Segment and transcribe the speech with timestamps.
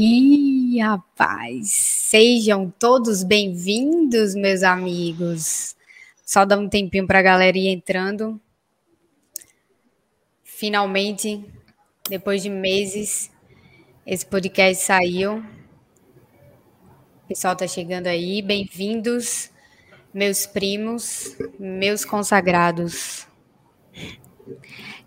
[0.00, 5.74] Ih, rapaz, sejam todos bem-vindos, meus amigos.
[6.24, 8.40] Só dá um tempinho para a galera ir entrando.
[10.44, 11.44] Finalmente,
[12.08, 13.28] depois de meses,
[14.06, 15.38] esse podcast saiu.
[17.24, 18.40] O pessoal tá chegando aí.
[18.40, 19.50] Bem-vindos,
[20.14, 23.26] meus primos, meus consagrados.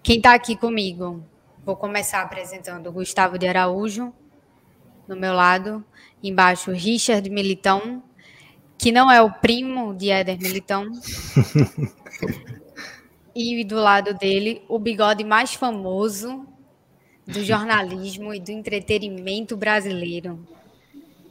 [0.03, 1.23] Quem está aqui comigo?
[1.63, 4.14] Vou começar apresentando o Gustavo de Araújo,
[5.11, 5.83] no meu lado,
[6.24, 8.02] embaixo Richard Militão,
[8.78, 10.89] que não é o primo de Éder Militão.
[13.36, 16.47] e do lado dele, o bigode mais famoso
[17.28, 20.39] do jornalismo e do entretenimento brasileiro,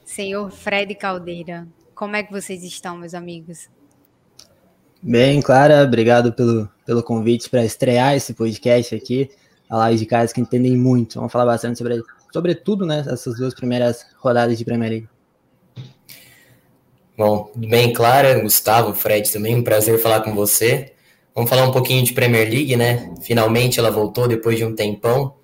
[0.05, 1.67] senhor Fred Caldeira.
[1.95, 3.71] Como é que vocês estão, meus amigos?
[5.03, 9.31] Bem, Clara, obrigado pelo, pelo convite para estrear esse podcast aqui.
[9.71, 11.15] A live de caras que entendem muito.
[11.15, 12.03] Vamos falar bastante sobre,
[12.33, 13.05] sobre tudo, né?
[13.37, 15.09] Duas primeiras rodadas de Premier League.
[17.17, 20.93] Bom, bem, Clara, Gustavo, Fred também, um prazer falar com você.
[21.35, 23.13] Vamos falar um pouquinho de Premier League, né?
[23.21, 25.35] Finalmente ela voltou depois de um tempão.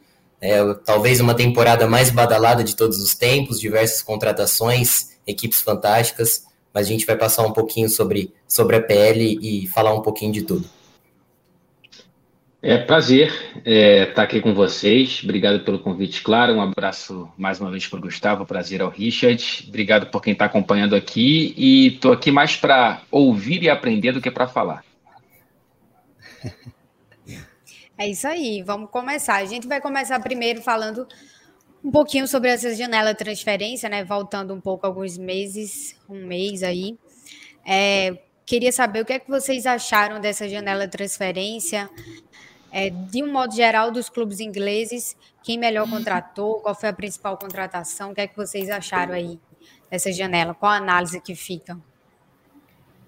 [0.41, 6.89] É, talvez uma temporada mais badalada de todos os tempos, diversas contratações, equipes fantásticas mas
[6.89, 10.43] a gente vai passar um pouquinho sobre, sobre a PL e falar um pouquinho de
[10.43, 10.69] tudo.
[12.63, 15.21] É prazer estar é, tá aqui com vocês.
[15.23, 16.55] Obrigado pelo convite, claro.
[16.55, 19.67] Um abraço mais uma vez para o Gustavo, prazer ao Richard.
[19.69, 21.55] Obrigado por quem está acompanhando aqui.
[21.57, 24.85] E estou aqui mais para ouvir e aprender do que para falar.
[27.99, 29.37] É isso aí, vamos começar.
[29.37, 31.09] A gente vai começar primeiro falando
[31.83, 34.05] um pouquinho sobre essa janela de transferência, né?
[34.05, 36.99] Voltando um pouco alguns meses, um mês aí.
[37.67, 41.89] É, queria saber o que é que vocês acharam dessa janela de transferência,
[42.77, 47.35] é, de um modo geral, dos clubes ingleses, quem melhor contratou, qual foi a principal
[47.39, 49.41] contratação, o que é que vocês acharam aí
[49.91, 50.53] dessa janela?
[50.53, 51.79] Qual a análise que fica?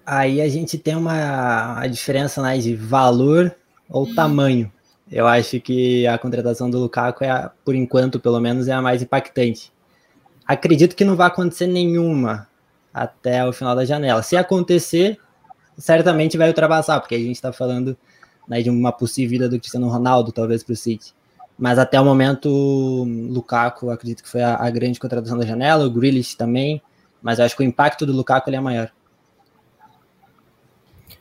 [0.03, 3.55] Aí a gente tem uma a diferença né, de valor
[3.87, 4.71] ou tamanho.
[5.11, 8.81] Eu acho que a contratação do Lukaku é, a, por enquanto, pelo menos, é a
[8.81, 9.71] mais impactante.
[10.47, 12.49] Acredito que não vai acontecer nenhuma
[12.91, 14.23] até o final da janela.
[14.23, 15.19] Se acontecer,
[15.77, 17.95] certamente vai ultrapassar, porque a gente está falando
[18.49, 21.13] né, de uma possível vida do Cristiano Ronaldo, talvez para o City.
[21.57, 25.91] Mas até o momento, Lukaku, acredito que foi a, a, grande contratação da janela, o
[25.91, 26.81] Grealish também,
[27.21, 28.89] mas eu acho que o impacto do Lukaku é maior.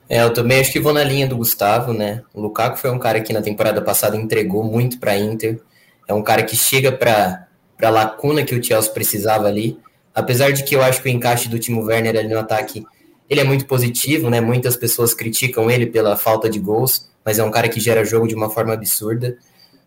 [0.08, 2.22] É, eu também acho que vou na linha do Gustavo, né?
[2.32, 5.60] O Lukaku foi um cara que na temporada passada entregou muito para Inter.
[6.06, 7.46] É um cara que chega para
[7.82, 9.78] a lacuna que o Chelsea precisava ali.
[10.14, 12.86] Apesar de que eu acho que o encaixe do Timo Werner ali no ataque
[13.28, 14.40] ele é muito positivo, né?
[14.40, 18.26] Muitas pessoas criticam ele pela falta de gols, mas é um cara que gera jogo
[18.26, 19.36] de uma forma absurda.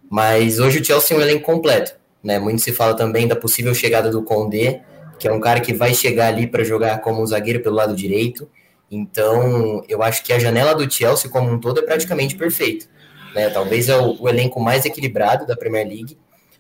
[0.08, 2.38] Mas hoje o Chelsea é um elenco completo, né?
[2.38, 4.84] Muito se fala também da possível chegada do Condé,
[5.18, 8.48] que é um cara que vai chegar ali para jogar como zagueiro pelo lado direito.
[8.92, 12.86] Então, eu acho que a janela do Chelsea como um todo é praticamente perfeita.
[13.34, 13.50] Né?
[13.50, 16.20] Talvez é o, o, elenco mais equilibrado da Premier League.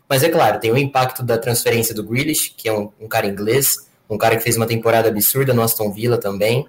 [0.09, 3.27] Mas é claro, tem o impacto da transferência do Grealish, que é um, um cara
[3.27, 6.65] inglês, um cara que fez uma temporada absurda no Aston Villa também.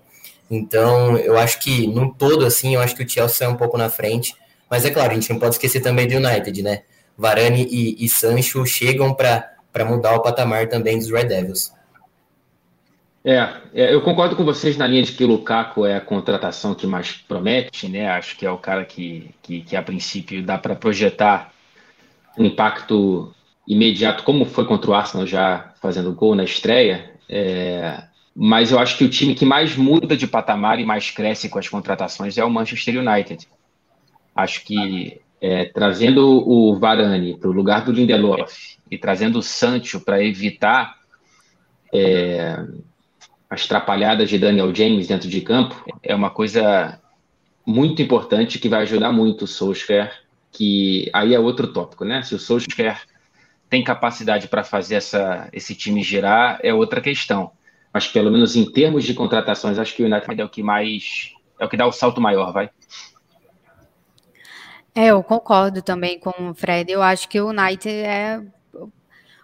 [0.54, 3.78] Então, eu acho que, num todo, assim, eu acho que o Chelsea é um pouco
[3.78, 4.34] na frente.
[4.68, 6.82] Mas é claro, a gente não pode esquecer também do United, né?
[7.16, 11.72] Varane e, e Sancho chegam para mudar o patamar também dos Red Devils.
[13.24, 13.36] É,
[13.72, 16.86] é, eu concordo com vocês na linha de que o Lukaku é a contratação que
[16.86, 18.10] mais promete, né?
[18.10, 21.50] Acho que é o cara que, que, que a princípio dá para projetar
[22.36, 23.32] um impacto
[23.66, 27.10] imediato, como foi contra o Arsenal já fazendo gol na estreia.
[27.26, 28.02] É,
[28.34, 31.58] mas eu acho que o time que mais muda de patamar e mais cresce com
[31.58, 33.46] as contratações é o Manchester United.
[34.34, 40.00] Acho que é, trazendo o Varane para o lugar do Lindelof e trazendo o Sancho
[40.00, 40.96] para evitar
[41.92, 42.64] é,
[43.50, 46.98] as trapalhadas de Daniel James dentro de campo é uma coisa
[47.66, 50.10] muito importante que vai ajudar muito o Solskjaer,
[50.50, 52.22] que aí é outro tópico, né?
[52.22, 53.02] Se o Solskjaer
[53.68, 57.52] tem capacidade para fazer essa, esse time girar, é outra questão.
[57.92, 61.32] Mas pelo menos em termos de contratações, acho que o United é o que mais
[61.58, 62.70] é o que dá o salto maior, vai.
[64.94, 66.90] É, eu concordo também com o Fred.
[66.90, 68.42] Eu acho que o United é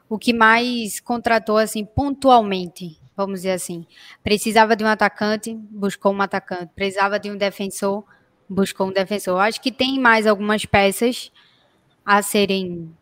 [0.08, 3.84] o que mais contratou assim pontualmente vamos dizer assim.
[4.22, 6.70] Precisava de um atacante, buscou um atacante.
[6.72, 8.04] Precisava de um defensor,
[8.48, 9.34] buscou um defensor.
[9.34, 11.32] Eu acho que tem mais algumas peças
[12.06, 12.94] a serem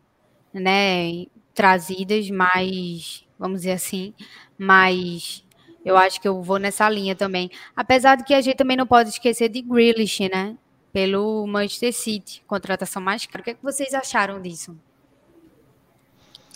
[0.55, 4.15] né, trazidas, mas vamos dizer assim,
[4.59, 5.45] mas
[5.85, 7.49] eu acho que eu vou nessa linha também.
[7.75, 10.57] Apesar de que a gente também não pode esquecer de Grealish, né?
[10.93, 13.41] Pelo Manchester City, contratação mais cara.
[13.41, 14.77] O que, é que vocês acharam disso?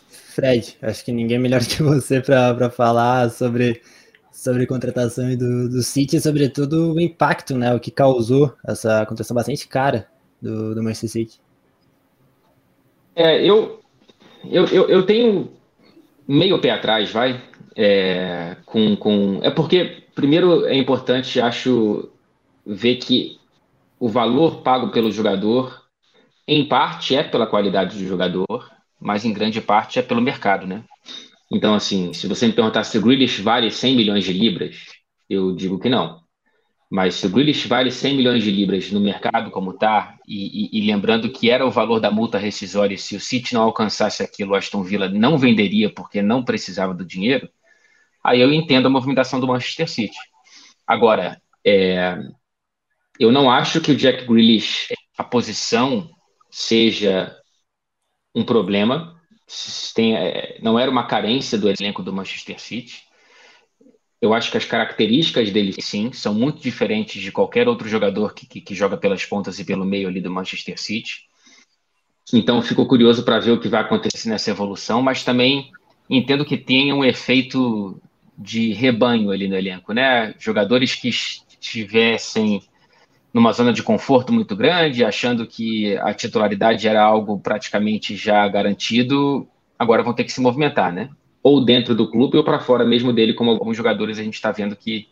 [0.09, 0.77] Fred.
[0.83, 3.83] Acho que ninguém é melhor que você para falar sobre,
[4.33, 7.75] sobre contratação do, do City e, sobretudo, o impacto, né?
[7.75, 10.09] O que causou essa contratação bastante cara
[10.43, 11.41] do, do Manchester City.
[13.15, 13.81] É, eu,
[14.45, 15.53] eu, eu, eu tenho
[16.27, 17.50] meio pé atrás, vai.
[17.83, 22.11] É, com, com, é porque, primeiro, é importante, acho,
[22.67, 23.39] ver que
[23.99, 25.83] o valor pago pelo jogador,
[26.47, 30.85] em parte, é pela qualidade do jogador, mas em grande parte é pelo mercado, né?
[31.51, 34.77] Então, assim, se você me perguntar se o Grealish vale 100 milhões de libras,
[35.27, 36.21] eu digo que não.
[36.91, 40.79] Mas se o Grealish vale 100 milhões de libras no mercado como está, e, e,
[40.79, 44.53] e, lembrando que era o valor da multa rescisória, se o City não alcançasse aquilo,
[44.53, 47.49] o Aston Villa não venderia porque não precisava do dinheiro,
[48.23, 50.17] aí eu entendo a movimentação do Manchester City.
[50.87, 52.19] Agora, é,
[53.19, 56.09] eu não acho que o Jack Grealish, a posição,
[56.51, 57.37] seja
[58.35, 59.21] um problema.
[59.95, 63.03] Tem, é, não era uma carência do elenco do Manchester City.
[64.21, 68.47] Eu acho que as características dele, sim, são muito diferentes de qualquer outro jogador que,
[68.47, 71.27] que, que joga pelas pontas e pelo meio ali do Manchester City.
[72.33, 75.71] Então, fico curioso para ver o que vai acontecer nessa evolução, mas também
[76.09, 78.01] entendo que tenha um efeito
[78.41, 80.35] de rebanho ali no elenco, né?
[80.39, 82.63] Jogadores que estivessem
[83.33, 89.47] numa zona de conforto muito grande, achando que a titularidade era algo praticamente já garantido,
[89.79, 91.11] agora vão ter que se movimentar, né?
[91.43, 94.53] ou dentro do clube ou para fora mesmo dele, como alguns jogadores a gente está
[94.53, 95.09] vendo que,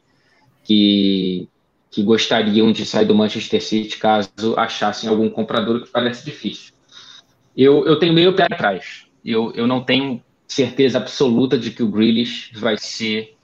[0.63, 1.49] que,
[1.91, 6.75] que gostariam de sair do Manchester City caso achassem algum comprador, que parece difícil.
[7.57, 9.07] Eu, eu tenho meio pé atrás.
[9.25, 13.37] Eu, eu não tenho certeza absoluta de que o Grealish vai ser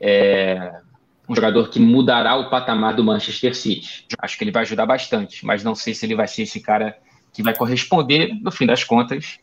[0.00, 0.80] é,
[1.28, 4.06] um jogador que mudará o patamar do Manchester City.
[4.18, 6.98] Acho que ele vai ajudar bastante, mas não sei se ele vai ser esse cara
[7.32, 9.38] que vai corresponder, no fim das contas,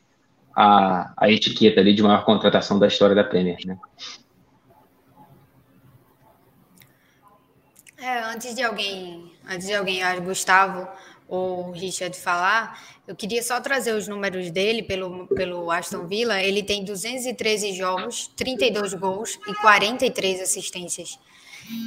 [0.55, 3.77] a, a etiqueta ali de maior contratação da história da Premier, né?
[7.97, 10.87] É, antes de alguém, antes de alguém, Gustavo
[11.35, 16.39] ou Richard falar, eu queria só trazer os números dele pelo, pelo Aston Villa.
[16.41, 21.17] Ele tem 213 jogos, 32 gols e 43 assistências.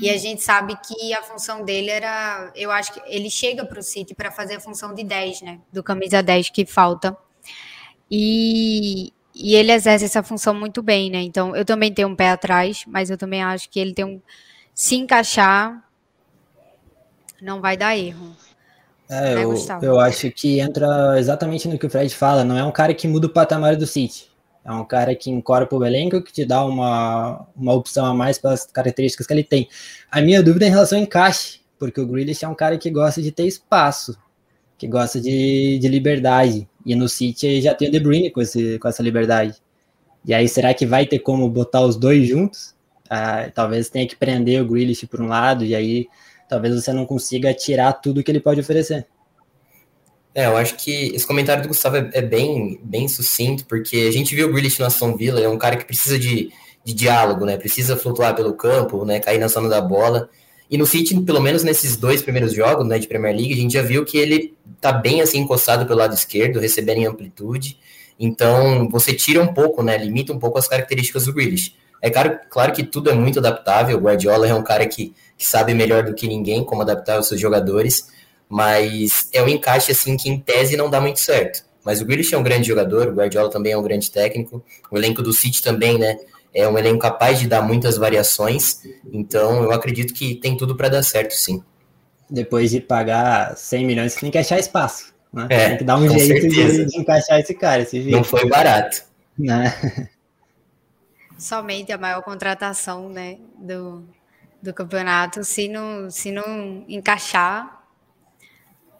[0.02, 3.78] E a gente sabe que a função dele era, eu acho que ele chega para
[3.78, 5.60] o City para fazer a função de 10, né?
[5.72, 7.16] Do camisa 10 que falta
[8.10, 11.22] e, e ele exerce essa função muito bem, né?
[11.22, 14.20] Então, eu também tenho um pé atrás, mas eu também acho que ele tem um.
[14.74, 15.84] Se encaixar,
[17.40, 18.36] não vai dar erro.
[19.08, 22.44] É, né, eu, eu acho que entra exatamente no que o Fred fala.
[22.44, 24.28] Não é um cara que muda o patamar do City.
[24.64, 28.36] É um cara que incorpora o elenco, que te dá uma, uma opção a mais
[28.36, 29.68] pelas características que ele tem.
[30.10, 32.90] A minha dúvida é em relação ao encaixe, porque o Grealish é um cara que
[32.90, 34.18] gosta de ter espaço,
[34.76, 36.68] que gosta de, de liberdade.
[36.84, 39.54] E no City já tem o De Bruyne com, esse, com essa liberdade.
[40.24, 42.74] E aí, será que vai ter como botar os dois juntos?
[43.08, 46.08] Ah, talvez tenha que prender o Grealish por um lado, e aí
[46.48, 49.06] talvez você não consiga tirar tudo que ele pode oferecer.
[50.34, 54.12] É, eu acho que esse comentário do Gustavo é, é bem, bem sucinto, porque a
[54.12, 56.50] gente viu o Grealish no Aston Villa, é um cara que precisa de,
[56.84, 57.56] de diálogo, né?
[57.56, 59.18] Precisa flutuar pelo campo, né?
[59.18, 60.28] Cair na zona da bola.
[60.70, 63.72] E no City, pelo menos nesses dois primeiros jogos né, de Premier League, a gente
[63.72, 67.78] já viu que ele tá bem assim encostado pelo lado esquerdo, recebendo em amplitude.
[68.18, 71.74] Então, você tira um pouco, né, limita um pouco as características do Grealish.
[72.02, 75.46] É claro, claro que tudo é muito adaptável, o Guardiola é um cara que, que
[75.46, 78.08] sabe melhor do que ninguém como adaptar os seus jogadores,
[78.48, 81.64] mas é um encaixe assim que em tese não dá muito certo.
[81.84, 84.98] Mas o Grealish é um grande jogador, o Guardiola também é um grande técnico, o
[84.98, 86.16] elenco do City também, né,
[86.52, 88.80] é um elenco capaz de dar muitas variações,
[89.12, 91.62] então eu acredito que tem tudo para dar certo, sim.
[92.28, 95.14] Depois de pagar 100 milhões, você tem que achar espaço.
[95.32, 95.46] Né?
[95.50, 97.82] É, tem que dar um jeito de, de, encaixar esse cara.
[97.82, 99.02] Esse Não foi barato.
[99.38, 100.08] Né?
[101.38, 104.04] Somente a maior contratação né, do,
[104.62, 105.44] do campeonato.
[105.44, 107.84] Se não, se não encaixar,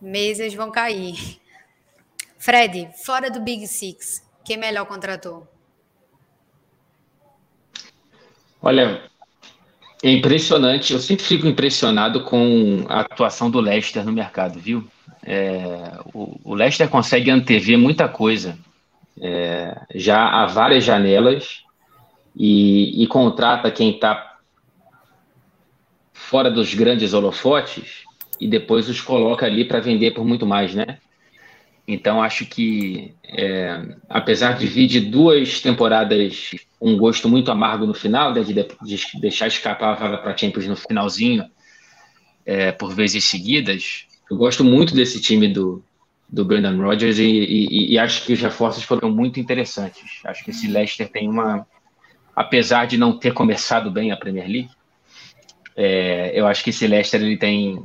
[0.01, 1.41] mesas vão cair.
[2.39, 5.47] Fred, fora do Big Six, quem melhor contratou?
[8.63, 9.03] Olha,
[10.03, 10.93] é impressionante.
[10.93, 14.87] Eu sempre fico impressionado com a atuação do Leicester no mercado, viu?
[15.25, 18.57] É, o, o, Leicester consegue antever muita coisa
[19.21, 21.66] é, já há várias janelas
[22.37, 24.39] e, e contrata quem está
[26.13, 28.05] fora dos grandes holofotes
[28.39, 30.99] e depois os coloca ali para vender por muito mais, né?
[31.89, 36.51] Então acho que, é, apesar de vir de duas temporadas
[36.81, 40.67] um gosto muito amargo no final, né, de, de deixar escapar a vaga para Champions
[40.67, 41.49] no finalzinho,
[42.45, 45.83] é, por vezes seguidas, eu gosto muito desse time do,
[46.29, 50.21] do Brendan Rodgers e, e, e, acho que os reforços foram muito interessantes.
[50.25, 51.67] Acho que esse Leicester tem uma,
[52.37, 54.71] apesar de não ter começado bem a Premier League,
[55.75, 57.83] é, eu acho que esse Leicester ele tem,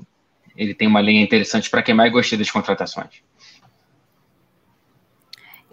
[0.58, 3.22] ele tem uma linha interessante para quem mais gostei das contratações.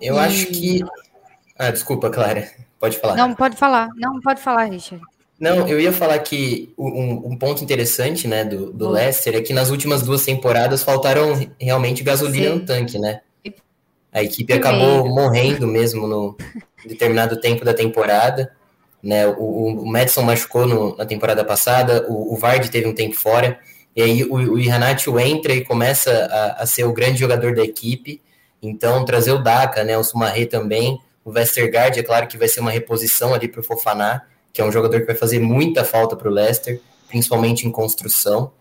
[0.00, 0.18] Eu e...
[0.18, 0.80] acho que.
[1.58, 2.48] Ah, desculpa, Clara.
[2.78, 3.16] Pode falar.
[3.16, 3.88] Não, pode falar.
[3.96, 5.02] Não, pode falar, Richard.
[5.40, 9.52] Não, eu ia falar que um, um ponto interessante, né, do, do Leicester é que
[9.52, 12.54] nas últimas duas temporadas faltaram realmente gasolina Sim.
[12.54, 13.20] no tanque, né?
[14.12, 16.36] A equipe acabou morrendo mesmo no
[16.84, 18.52] determinado tempo da temporada.
[19.02, 19.26] Né?
[19.26, 23.58] O, o Madison machucou no, na temporada passada, o, o Vardy teve um tempo fora,
[23.94, 27.62] e aí o, o Ihanatio entra e começa a, a, ser o grande jogador da
[27.62, 28.20] equipe.
[28.62, 32.60] Então, trazer o Daka, né, o Sumaré também, o Westergaard, é claro que vai ser
[32.60, 36.16] uma reposição ali para o Fofaná, que é um jogador que vai fazer muita falta
[36.16, 38.52] para o Leicester, principalmente em construção.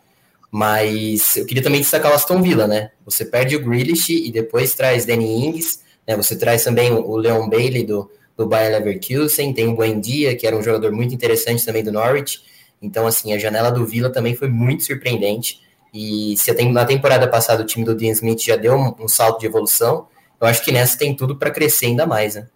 [0.52, 2.92] Mas eu queria também destacar o Aston Villa, né?
[3.06, 6.16] Você perde o Grealish e depois traz Danny Ings, né?
[6.16, 10.56] Você traz também o Leon Bailey do, do Bayer Leverkusen, tem o Buendia, que era
[10.56, 12.42] um jogador muito interessante também do Norwich.
[12.80, 15.60] Então, assim, a janela do Villa também foi muito surpreendente.
[15.92, 19.40] E se na temporada passada o time do Dean Smith já deu um, um salto
[19.40, 20.08] de evolução,
[20.40, 22.48] eu acho que nessa tem tudo para crescer ainda mais, né?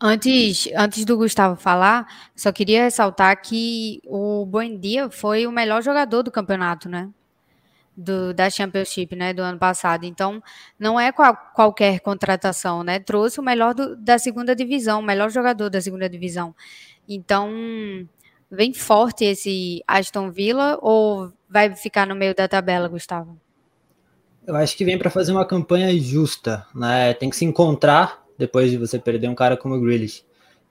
[0.00, 6.22] Antes, antes do Gustavo falar, só queria ressaltar que o Buendia foi o melhor jogador
[6.22, 7.08] do campeonato, né?
[7.94, 10.04] Do, da Championship, né, do ano passado.
[10.04, 10.42] Então,
[10.78, 12.98] não é qual, qualquer contratação, né?
[12.98, 16.54] Trouxe o melhor do, da segunda divisão, o melhor jogador da segunda divisão.
[17.06, 17.50] Então,
[18.50, 23.38] vem forte esse Aston Villa ou vai ficar no meio da tabela, Gustavo?
[24.46, 27.14] Eu acho que vem para fazer uma campanha justa, né?
[27.14, 30.24] Tem que se encontrar depois de você perder um cara como o Grealish.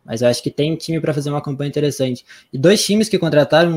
[0.04, 2.26] Mas eu acho que tem time para fazer uma campanha interessante.
[2.52, 3.74] E dois times que contrataram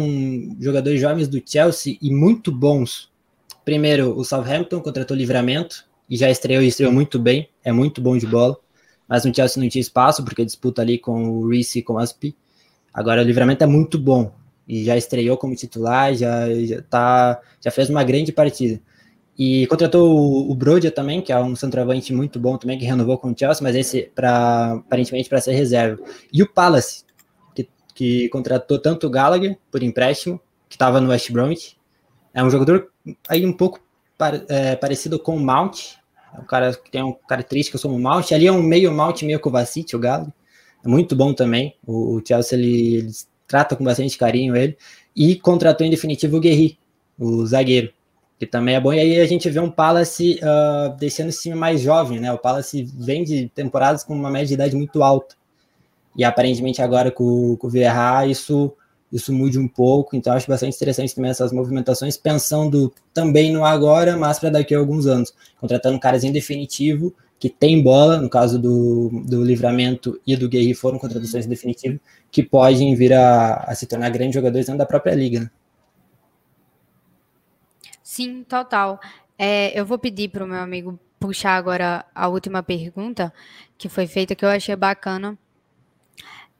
[0.58, 3.12] jogadores jovens do Chelsea e muito bons.
[3.64, 8.16] Primeiro, o Southampton contratou Livramento e já estreou e estreou muito bem, é muito bom
[8.16, 8.56] de bola.
[9.08, 11.98] Mas no Chelsea não tinha espaço porque disputa ali com o Reece e com o
[11.98, 12.36] Aspi.
[12.92, 14.32] Agora o Livramento é muito bom
[14.66, 18.80] e já estreou como titular, já já tá, já fez uma grande partida.
[19.36, 23.18] E contratou o, o Brodia também, que é um centroavante muito bom também, que renovou
[23.18, 26.00] com o Chelsea, mas esse para aparentemente para ser reserva.
[26.32, 27.04] E o Palace,
[27.54, 31.76] que, que contratou tanto o Gallagher por empréstimo, que estava no West Bromwich.
[32.34, 32.90] É um jogador
[33.28, 33.80] aí um pouco
[34.48, 35.94] é, parecido com o Mount,
[36.36, 38.32] é um cara que tem uma característica como o Mount.
[38.32, 40.32] Ali é um meio Mount, meio Kovacic, o Gallagher.
[40.84, 41.76] É muito bom também.
[41.86, 43.12] O, o Chelsea ele, ele
[43.46, 44.76] trata com bastante carinho ele.
[45.14, 46.76] E contratou em definitivo o Guerri,
[47.18, 47.92] o zagueiro
[48.38, 48.92] que também é bom.
[48.92, 52.32] E aí a gente vê um Palace uh, deixando esse time mais jovem, né?
[52.32, 55.34] O Palace vem de temporadas com uma média de idade muito alta.
[56.16, 58.72] E aparentemente agora com, com o Vieira isso,
[59.14, 60.16] isso mude um pouco.
[60.16, 64.78] Então acho bastante interessante também essas movimentações, pensando também no agora, mas para daqui a
[64.78, 65.32] alguns anos.
[65.60, 70.74] Contratando caras em definitivo, que tem bola, no caso do, do Livramento e do Guerri
[70.74, 74.86] foram contratações em definitivo, que podem vir a, a se tornar grandes jogadores dentro da
[74.86, 75.40] própria liga.
[75.40, 75.50] Né?
[78.02, 79.00] Sim, total.
[79.38, 83.32] É, eu vou pedir para o meu amigo puxar agora a última pergunta
[83.78, 85.38] que foi feita, que eu achei bacana.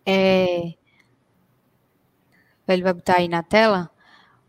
[0.06, 0.74] É,
[2.72, 3.90] ele vai botar aí na tela.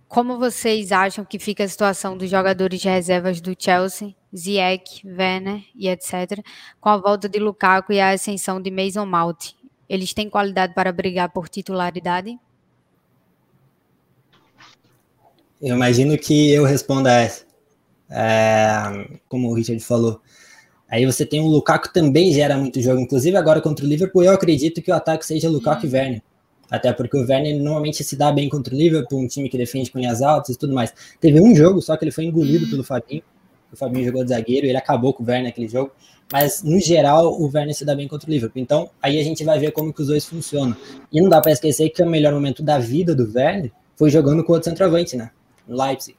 [0.07, 5.63] Como vocês acham que fica a situação dos jogadores de reservas do Chelsea, Ziyech, Werner
[5.75, 6.41] e etc.,
[6.79, 9.53] com a volta de Lukaku e a ascensão de Mason Mount?
[9.89, 12.39] Eles têm qualidade para brigar por titularidade?
[15.61, 17.45] Eu imagino que eu responda essa.
[18.09, 20.21] É, como o Richard falou.
[20.87, 23.01] Aí você tem o Lukaku também gera muito jogo.
[23.01, 26.21] Inclusive agora contra o Liverpool, eu acredito que o ataque seja Lukaku e Werner.
[26.69, 29.91] Até porque o Werner normalmente se dá bem contra o Liverpool, um time que defende
[29.91, 30.93] com linhas altas e tudo mais.
[31.19, 33.21] Teve um jogo só que ele foi engolido pelo Fabinho.
[33.71, 35.91] O Fabinho jogou de zagueiro, ele acabou com o Werner naquele jogo.
[36.31, 38.61] Mas, no geral, o Werner se dá bem contra o Liverpool.
[38.61, 40.75] Então, aí a gente vai ver como que os dois funcionam.
[41.11, 44.43] E não dá para esquecer que o melhor momento da vida do Werner foi jogando
[44.43, 45.29] com o outro centroavante, né?
[45.67, 46.15] no Leipzig.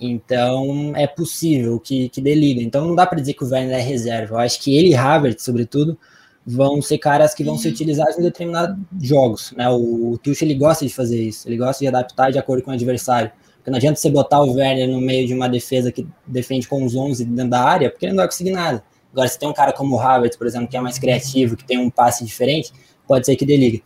[0.00, 2.60] Então é possível que, que dê liga.
[2.60, 4.34] Então não dá para dizer que o Werner é reserva.
[4.34, 5.98] Eu acho que ele e Havertz, sobretudo,
[6.46, 9.52] vão ser caras que vão ser utilizados em determinados jogos.
[9.56, 9.68] Né?
[9.68, 11.48] O, o Tuchel ele gosta de fazer isso.
[11.48, 13.30] Ele gosta de adaptar de acordo com o adversário.
[13.56, 16.84] Porque não adianta você botar o Werner no meio de uma defesa que defende com
[16.84, 18.84] os 11 dentro da área, porque ele não vai conseguir nada.
[19.10, 21.64] Agora, se tem um cara como o Havertz, por exemplo, que é mais criativo, que
[21.64, 22.72] tem um passe diferente,
[23.06, 23.80] pode ser que dê liga.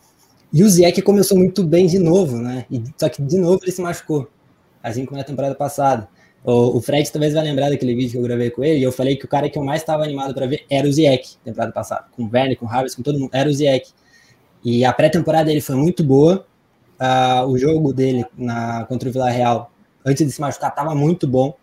[0.52, 2.64] E o Ziyech começou muito bem de novo, né?
[2.70, 4.28] E, só que de novo ele se machucou
[4.82, 6.08] assim como na temporada passada.
[6.44, 9.16] O, Fred talvez vai lembrar daquele vídeo que eu gravei com ele, e eu falei
[9.16, 12.06] que o cara que eu mais estava animado para ver era o Ziyech, temporada passada,
[12.16, 13.90] com o Werner, com o Harris, com todo mundo, era o Ziyech.
[14.64, 16.46] E a pré-temporada dele foi muito boa,
[17.00, 19.70] uh, o jogo dele na, contra o Vila Real,
[20.04, 21.54] antes de se machucar, estava muito bom,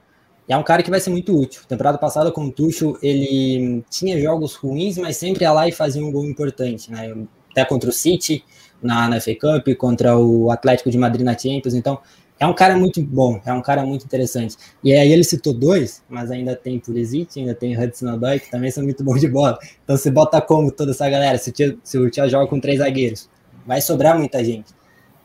[0.47, 1.63] E é um cara que vai ser muito útil.
[1.67, 6.05] Temporada passada com o Tuchel, ele tinha jogos ruins, mas sempre ia lá e fazia
[6.05, 7.15] um gol importante, né?
[7.49, 8.43] Até contra o City
[8.81, 11.73] na, na FA Cup, contra o Atlético de Madrid na Champions.
[11.73, 11.99] Então,
[12.39, 14.57] é um cara muito bom, é um cara muito interessante.
[14.83, 18.69] E aí ele citou dois, mas ainda tem Pulisic, ainda tem Hudson Odoi, que também
[18.71, 19.57] são muito bons de bola.
[19.83, 22.59] Então você bota como toda essa galera, se o Tia, se o tia joga com
[22.59, 23.29] três zagueiros,
[23.65, 24.73] vai sobrar muita gente.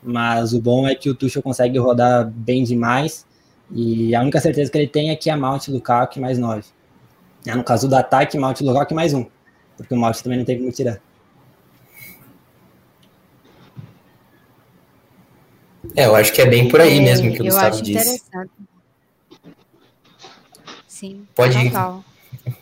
[0.01, 3.25] Mas o bom é que o Tuchel consegue rodar bem demais,
[3.73, 6.63] e a única certeza que ele tem é que é Mount, Lukaku mais nove.
[7.45, 9.25] É, no caso do ataque, Mount, Lukaku mais um,
[9.77, 10.99] porque o Mount também não tem como tirar.
[15.95, 18.21] É, eu acho que é bem por aí é, mesmo que o Gustavo disse.
[20.87, 22.03] Sim, Pode total.
[22.45, 22.55] ir.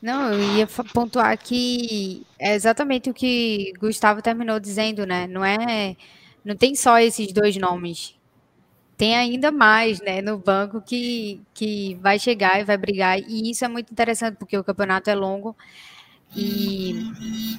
[0.00, 5.26] Não, eu ia pontuar que é exatamente o que Gustavo terminou dizendo, né?
[5.26, 5.96] Não é,
[6.44, 8.14] não tem só esses dois nomes.
[8.96, 13.18] Tem ainda mais, né, no banco que, que vai chegar e vai brigar.
[13.18, 15.56] E isso é muito interessante porque o campeonato é longo
[16.36, 16.94] e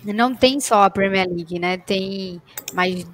[0.05, 1.77] não tem só a Premier League, né?
[1.77, 2.41] Tem
[2.73, 3.05] mais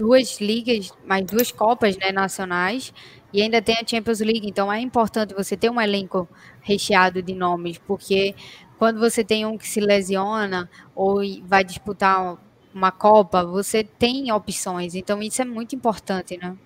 [0.00, 2.90] duas ligas, mais duas copas né, nacionais
[3.34, 4.48] e ainda tem a Champions League.
[4.48, 6.26] Então é importante você ter um elenco
[6.62, 8.34] recheado de nomes, porque
[8.78, 12.38] quando você tem um que se lesiona ou vai disputar
[12.74, 14.94] uma Copa, você tem opções.
[14.94, 16.56] Então isso é muito importante, né?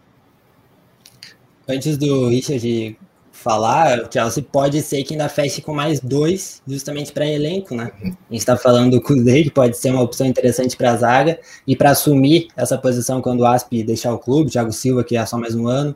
[1.69, 2.97] Antes do Richard
[3.45, 7.93] falar, o Chelsea pode ser que ainda feche com mais dois, justamente para elenco, né?
[8.03, 11.39] A gente está falando do Kudê, que pode ser uma opção interessante para a zaga,
[11.67, 15.27] e para assumir essa posição quando o Asp deixar o clube, Thiago Silva, que é
[15.27, 15.95] só mais um ano,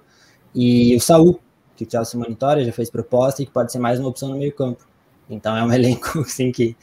[0.55, 1.41] e o Saul,
[1.75, 4.37] que o Chelsea monitora, já fez proposta e que pode ser mais uma opção no
[4.37, 4.87] meio campo.
[5.31, 6.77] Então é um elenco, assim, que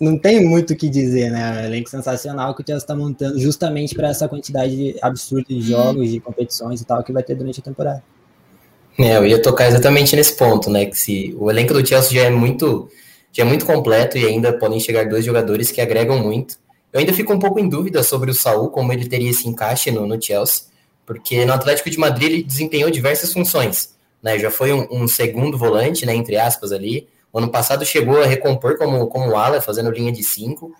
[0.00, 1.40] não tem muito o que dizer, né?
[1.40, 5.60] É um elenco sensacional que o Chelsea está montando justamente para essa quantidade absurda de
[5.60, 8.02] jogos, de competições e tal que vai ter durante a temporada.
[8.98, 10.86] É, eu ia tocar exatamente nesse ponto, né?
[10.86, 12.88] Que se o elenco do Chelsea já é muito,
[13.32, 16.56] já é muito completo e ainda podem chegar dois jogadores que agregam muito.
[16.92, 19.90] Eu ainda fico um pouco em dúvida sobre o Saul, como ele teria esse encaixe
[19.90, 20.66] no, no Chelsea,
[21.04, 24.38] porque no Atlético de Madrid ele desempenhou diversas funções, né?
[24.38, 26.14] Já foi um, um segundo volante, né?
[26.14, 27.08] Entre aspas ali.
[27.32, 30.72] O ano passado chegou a recompor como como ala, fazendo linha de cinco,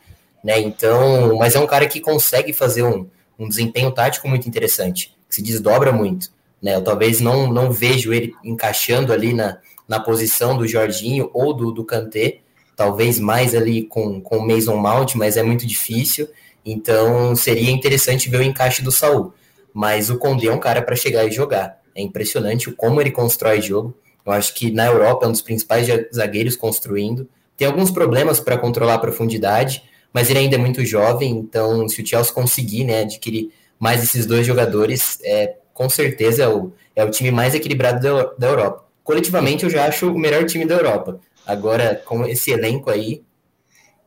[0.42, 0.60] né?
[0.60, 5.34] Então, mas é um cara que consegue fazer um, um desempenho tático muito interessante, que
[5.34, 6.33] se desdobra muito.
[6.64, 6.74] Né?
[6.74, 11.70] Eu talvez não, não vejo ele encaixando ali na, na posição do Jorginho ou do,
[11.70, 12.38] do Kanté,
[12.74, 16.26] talvez mais ali com, com o Mason Mount, mas é muito difícil.
[16.64, 19.34] Então seria interessante ver o encaixe do Saul.
[19.74, 21.80] Mas o Condé é um cara para chegar e jogar.
[21.94, 23.94] É impressionante como ele constrói jogo.
[24.24, 27.28] Eu acho que na Europa é um dos principais zagueiros construindo.
[27.58, 29.82] Tem alguns problemas para controlar a profundidade,
[30.14, 34.24] mas ele ainda é muito jovem, então se o Chelsea conseguir né, adquirir mais esses
[34.24, 38.84] dois jogadores, é, com certeza é o, é o time mais equilibrado da, da Europa.
[39.02, 41.20] Coletivamente, eu já acho o melhor time da Europa.
[41.44, 43.22] Agora, com esse elenco aí.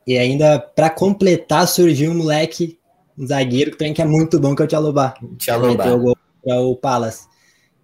[0.07, 2.79] E ainda, para completar, surgiu um moleque,
[3.15, 5.13] um zagueiro que também que é muito bom, que é o Tchalobá.
[5.37, 5.93] Tchalobá.
[5.93, 7.27] o gol para o Palace.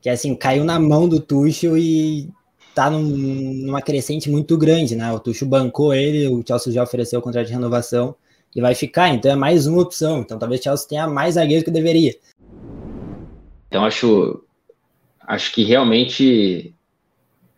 [0.02, 2.30] Que assim, caiu na mão do Tuchel e
[2.74, 5.12] tá num, numa crescente muito grande, né?
[5.12, 8.16] O Tuchel bancou ele, o Chelsea já ofereceu o contrato de renovação
[8.56, 10.22] e vai ficar, então é mais uma opção.
[10.22, 12.16] Então talvez o Chelsea tenha mais zagueiro que deveria.
[13.74, 14.46] Então acho,
[15.22, 16.76] acho que realmente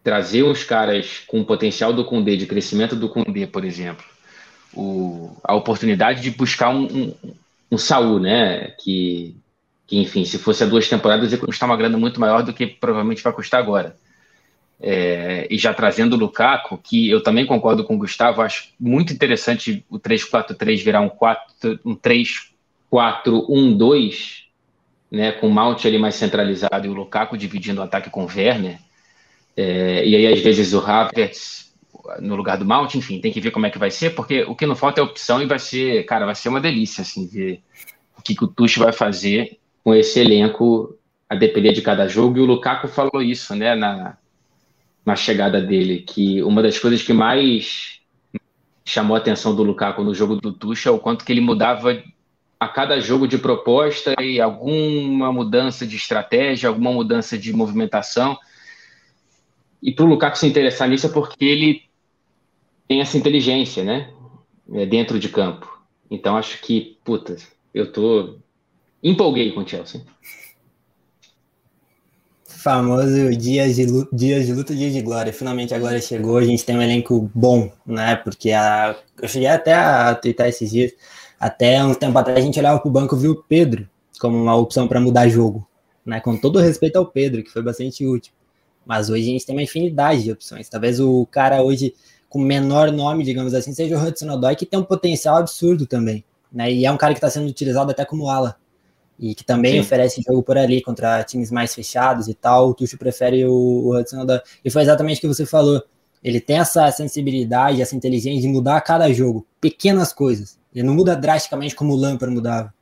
[0.02, 4.06] trazer os caras com o potencial do Condé, de crescimento do Condé, por exemplo,
[4.74, 7.14] o, a oportunidade de buscar um, um,
[7.70, 8.74] um né?
[8.80, 9.36] Que,
[9.86, 12.66] que, enfim, se fosse há duas temporadas, ia custar uma grana muito maior do que
[12.66, 13.98] provavelmente vai custar agora.
[14.80, 19.12] É, e já trazendo o Lukaku, que eu também concordo com o Gustavo, acho muito
[19.12, 24.45] interessante o 3-4-3 virar um, 4, um 3-4-1-2,
[25.12, 28.28] né, com o Mount ali mais centralizado e o Lukaku dividindo o ataque com o
[28.28, 28.80] Werner.
[29.56, 31.66] É, e aí, às vezes, o Havertz
[32.20, 34.56] no lugar do Mount, enfim, tem que ver como é que vai ser, porque o
[34.56, 37.62] que não falta é opção e vai ser, cara, vai ser uma delícia, assim, ver
[38.18, 40.98] o que, que o Tuchel vai fazer com esse elenco
[41.30, 42.38] a depender de cada jogo.
[42.38, 44.18] E o Lukaku falou isso, né, na,
[45.06, 48.00] na chegada dele, que uma das coisas que mais
[48.84, 52.02] chamou a atenção do Lukaku no jogo do Tuchel é o quanto que ele mudava
[52.60, 58.38] a cada jogo de proposta e alguma mudança de estratégia, alguma mudança de movimentação.
[59.82, 61.84] E para o Lukaku se interessar nisso é porque ele
[62.88, 64.10] tem essa inteligência, né?
[64.74, 65.72] É, dentro de campo.
[66.10, 67.36] Então acho que, puta,
[67.74, 68.38] eu tô
[69.04, 70.02] empolguei com o Chelsea.
[72.48, 75.32] Famoso dias de, luta, dias de luta, dias de glória.
[75.32, 78.16] Finalmente a glória chegou, a gente tem um elenco bom, né?
[78.16, 80.92] Porque a, eu cheguei até a twittar esses dias
[81.40, 84.38] até um tempo atrás a gente olhava para o banco e viu o Pedro como
[84.42, 85.68] uma opção para mudar jogo,
[86.06, 86.20] né?
[86.20, 88.34] Com todo respeito ao Pedro, que foi bastante útil.
[88.86, 90.70] Mas hoje a gente tem uma infinidade de opções.
[90.70, 91.94] Talvez o cara hoje
[92.30, 96.24] com menor nome, digamos assim, seja o Hudson Odoi, que tem um potencial absurdo também.
[96.52, 96.72] Né?
[96.72, 98.58] E é um cara que está sendo utilizado até como ala.
[99.18, 99.80] E que também Sim.
[99.80, 102.70] oferece jogo por ali contra times mais fechados e tal.
[102.70, 104.42] O Tuchel prefere o, o Hudson Odoi.
[104.64, 105.82] E foi exatamente o que você falou.
[106.22, 110.60] Ele tem essa sensibilidade, essa inteligência de mudar a cada jogo, pequenas coisas.
[110.76, 112.74] Ele não muda drasticamente como o Lampard mudava.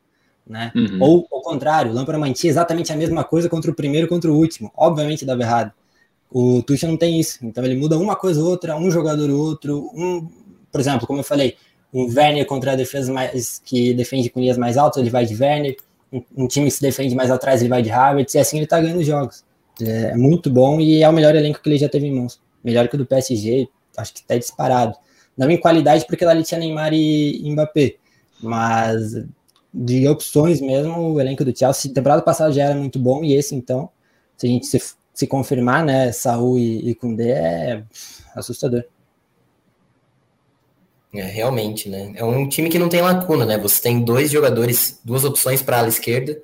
[0.46, 0.72] Né?
[0.76, 0.98] Uhum.
[1.00, 4.36] Ou ao contrário, o Lampard mantinha exatamente a mesma coisa contra o primeiro contra o
[4.36, 4.72] último.
[4.76, 5.72] Obviamente dava errado.
[6.30, 7.40] O Tuchel não tem isso.
[7.44, 9.92] Então ele muda uma coisa ou outra, um jogador ou outro.
[9.94, 10.28] Um,
[10.72, 11.56] por exemplo, como eu falei,
[11.94, 15.36] um Werner contra a defesa mais, que defende com linhas mais altas, ele vai de
[15.36, 15.78] Werner.
[16.12, 18.34] Um, um time que se defende mais atrás, ele vai de Havertz.
[18.34, 19.44] E assim ele tá ganhando jogos.
[19.82, 22.42] É, é muito bom e é o melhor elenco que ele já teve em mãos.
[22.64, 24.96] Melhor que o do PSG, acho que está disparado.
[25.38, 27.96] Não em qualidade, porque lá tinha Neymar e Mbappé.
[28.42, 29.24] Mas
[29.74, 33.56] de opções mesmo, o elenco do Chelsea, temporada passada já era muito bom, e esse
[33.56, 33.90] então,
[34.38, 34.80] se a gente se
[35.14, 37.84] se confirmar, né, Saul e, e Kundê é
[38.36, 38.84] assustador.
[41.14, 42.12] É, realmente, né?
[42.16, 43.56] É um time que não tem lacuna, né?
[43.60, 46.42] Você tem dois jogadores, duas opções para a ala esquerda,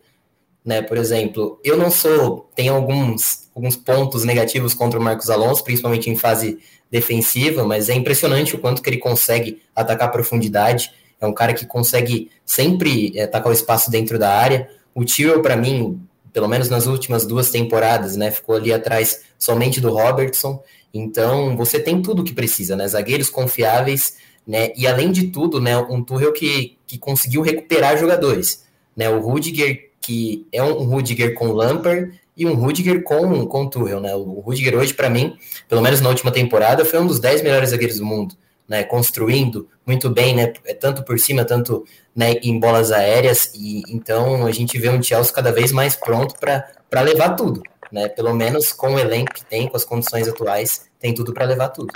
[0.69, 0.83] né?
[0.83, 6.11] Por exemplo, eu não sou, tem alguns, alguns pontos negativos contra o Marcos Alonso, principalmente
[6.11, 6.59] em fase
[6.91, 10.91] defensiva, mas é impressionante o quanto que ele consegue atacar a profundidade.
[11.19, 14.69] É um cara que consegue sempre atacar o espaço dentro da área.
[14.93, 15.99] O Tio, para mim,
[16.31, 18.29] pelo menos nas últimas duas temporadas, né?
[18.29, 20.61] Ficou ali atrás somente do Robertson.
[20.93, 22.87] Então, você tem tudo o que precisa, né?
[22.87, 24.71] Zagueiros confiáveis, né?
[24.77, 25.75] E além de tudo, né?
[25.77, 28.63] Um Tuchel que, que conseguiu recuperar jogadores,
[28.95, 29.09] né?
[29.09, 34.15] O Rudiger, que é um Rudiger com Lampard e um Rudiger com, com Tuchel, né?
[34.15, 37.69] O Rudiger hoje, para mim, pelo menos na última temporada, foi um dos 10 melhores
[37.69, 38.35] zagueiros do mundo
[38.69, 41.83] né, construindo muito bem, né, é tanto por cima, tanto
[42.15, 46.35] né, em bolas aéreas, e então a gente vê um Chelsea cada vez mais pronto
[46.39, 50.87] para levar tudo, né, pelo menos com o elenco que tem, com as condições atuais,
[50.99, 51.91] tem tudo para levar tudo.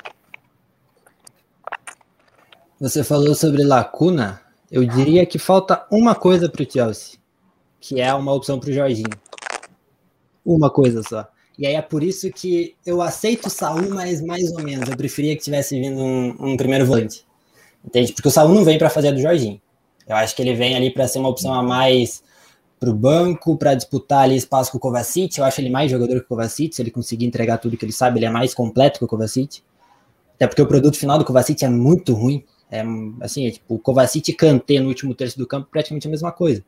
[2.81, 7.19] Você falou sobre lacuna, eu diria que falta uma coisa para o Chelsea,
[7.83, 9.09] que é uma opção para o Jorginho.
[10.45, 11.27] Uma coisa só.
[11.59, 14.89] E aí é por isso que eu aceito o Saul, mas mais ou menos.
[14.89, 17.25] Eu preferia que tivesse vindo um, um primeiro volante.
[17.83, 18.13] Entende?
[18.13, 19.61] Porque o Saul não vem para fazer do Jorginho.
[20.07, 22.23] Eu acho que ele vem ali para ser uma opção a mais
[22.79, 25.37] para o banco, para disputar ali espaço com o Kovacic.
[25.37, 26.73] Eu acho ele mais jogador que o Kovacic.
[26.73, 29.61] Se ele conseguir entregar tudo que ele sabe, ele é mais completo que o Kovacic.
[30.35, 32.45] Até porque o produto final do Kovacic é muito ruim.
[32.71, 32.81] É
[33.19, 36.31] assim, é tipo, o Kovacic e Kanté no último terço do campo, praticamente a mesma
[36.31, 36.63] coisa.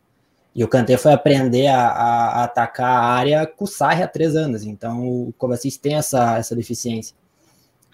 [0.55, 4.35] E o Kanté foi aprender a, a, atacar a área com o Sarri há três
[4.35, 4.63] anos.
[4.63, 7.13] Então o Kovacic tem essa, essa deficiência.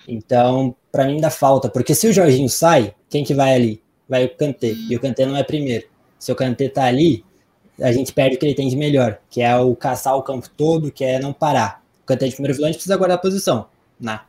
[0.07, 3.83] Então, para mim dá falta, porque se o Jorginho sai, quem que vai ali?
[4.07, 4.73] Vai o Kanté.
[4.89, 5.87] E o Kanté não é primeiro.
[6.19, 7.25] Se o Kanté tá ali,
[7.79, 10.47] a gente perde o que ele tem de melhor, que é o caçar o campo
[10.49, 11.83] todo, que é não parar.
[12.03, 13.67] O Kanté de primeiro volante precisa guardar a posição,
[13.99, 14.21] né?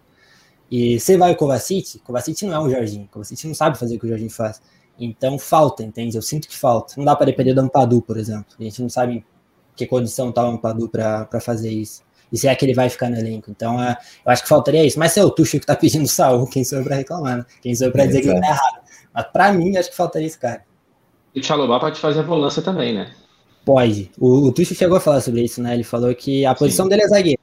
[0.71, 3.07] E se vai o Kovacic, Kovacic não é um Jorginho.
[3.11, 4.63] Kovacic não sabe fazer o que o Jorginho faz.
[5.05, 6.17] Então falta, entende?
[6.17, 6.95] Eu sinto que falta.
[6.97, 8.55] Não dá para depender do Ampadu, por exemplo.
[8.59, 9.25] A gente não sabe
[9.75, 12.03] que condição está o Ampadu para fazer isso.
[12.33, 13.51] E se é que ele vai ficar no elenco.
[13.51, 14.99] Então, é, eu acho que faltaria isso.
[14.99, 17.39] Mas se é o Tuxo que está pedindo Saul, quem sou eu para reclamar?
[17.39, 17.47] Né?
[17.61, 18.83] Quem sou eu para dizer que ele tá errado?
[19.13, 20.65] Mas para mim, acho que faltaria esse cara.
[21.35, 23.13] E o Chalobá pode fazer a volância também, né?
[23.65, 24.11] Pode.
[24.19, 25.75] O, o Tuxo chegou a falar sobre isso, né?
[25.75, 26.91] Ele falou que a posição Sim.
[26.91, 27.41] dele é zagueiro.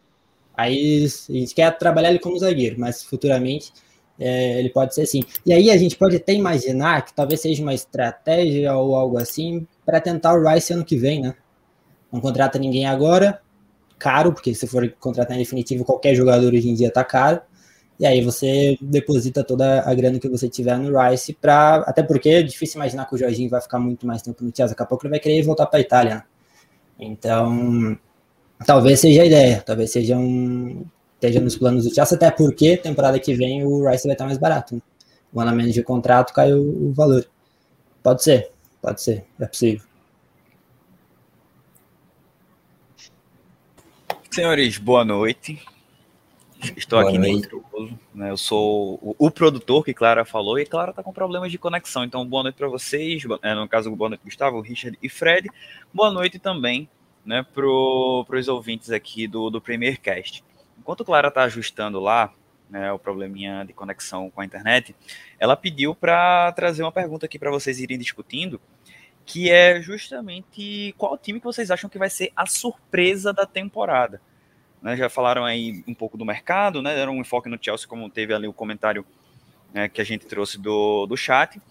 [0.58, 3.72] Aí a gente quer trabalhar ele como zagueiro, mas futuramente
[4.20, 5.24] é, ele pode ser assim.
[5.46, 9.66] E aí a gente pode até imaginar que talvez seja uma estratégia ou algo assim
[9.86, 11.36] para tentar o Rice ano que vem, né?
[12.12, 13.42] Não contrata ninguém agora,
[13.98, 17.42] caro, porque se for contratar em definitivo, qualquer jogador hoje em dia tá caro.
[18.00, 22.30] E aí você deposita toda a grana que você tiver no Rice para até porque
[22.30, 24.86] é difícil imaginar que o Jorginho vai ficar muito mais tempo no Chelsea, daqui a
[24.86, 26.16] pouco ele vai querer voltar para a Itália.
[26.16, 26.24] Né?
[27.00, 27.98] Então,
[28.66, 30.86] talvez seja a ideia, talvez seja um
[31.20, 34.38] esteja nos planos do Chelsea, até porque temporada que vem o Rice vai estar mais
[34.38, 34.76] barato.
[34.76, 34.82] Né?
[35.34, 37.28] Um ano a menos de contrato cai o, valor.
[38.02, 38.50] Pode ser,
[38.82, 39.86] pode ser, é possível.
[44.32, 45.62] Senhores, boa noite.
[46.76, 47.50] Estou boa aqui noite.
[48.14, 48.32] né?
[48.32, 52.04] Eu sou o, o, produtor que Clara falou e Clara está com problemas de conexão.
[52.04, 53.24] Então, boa noite para vocês.
[53.42, 55.50] É, no caso, boa noite, Gustavo, Richard e Fred.
[55.94, 56.90] Boa noite também
[57.26, 60.44] né, para os ouvintes aqui do, do Premier Cast.
[60.80, 62.34] Enquanto Clara está ajustando lá
[62.70, 64.96] né, o probleminha de conexão com a internet,
[65.40, 68.62] ela pediu para trazer uma pergunta aqui para vocês irem discutindo,
[69.26, 74.22] que é justamente qual time que vocês acham que vai ser a surpresa da temporada.
[74.82, 78.10] Né, já falaram aí um pouco do mercado, né, deram um enfoque no Chelsea, como
[78.10, 79.06] teve ali o comentário
[79.74, 81.62] né, que a gente trouxe do, do chat.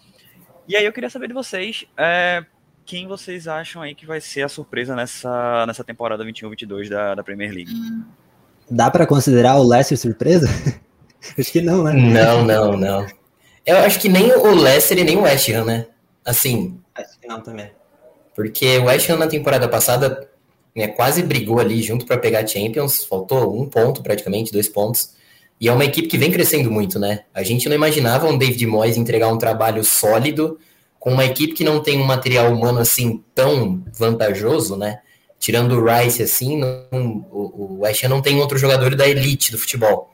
[0.66, 2.44] E aí eu queria saber de vocês é,
[2.85, 7.25] quem vocês acham aí que vai ser a surpresa nessa, nessa temporada 21-22 da, da
[7.25, 7.73] Premier League.
[8.71, 10.49] Dá para considerar o Leicester surpresa?
[11.39, 11.93] acho que não, né?
[11.93, 13.07] Não, não, não.
[13.65, 15.87] Eu acho que nem o Leicester e nem o West Ham, né?
[16.25, 16.79] Assim.
[16.95, 17.71] Acho que não também.
[18.35, 20.29] Porque o West Ham na temporada passada
[20.75, 25.11] né, quase brigou ali junto para pegar Champions, faltou um ponto praticamente, dois pontos.
[25.61, 27.25] E é uma equipe que vem crescendo muito, né?
[27.35, 30.59] A gente não imaginava um David Moyes entregar um trabalho sólido
[31.01, 35.01] com uma equipe que não tem um material humano assim tão vantajoso, né?
[35.38, 39.53] Tirando o Rice assim, não, o, o West Ham não tem outro jogador da elite
[39.53, 40.11] do futebol.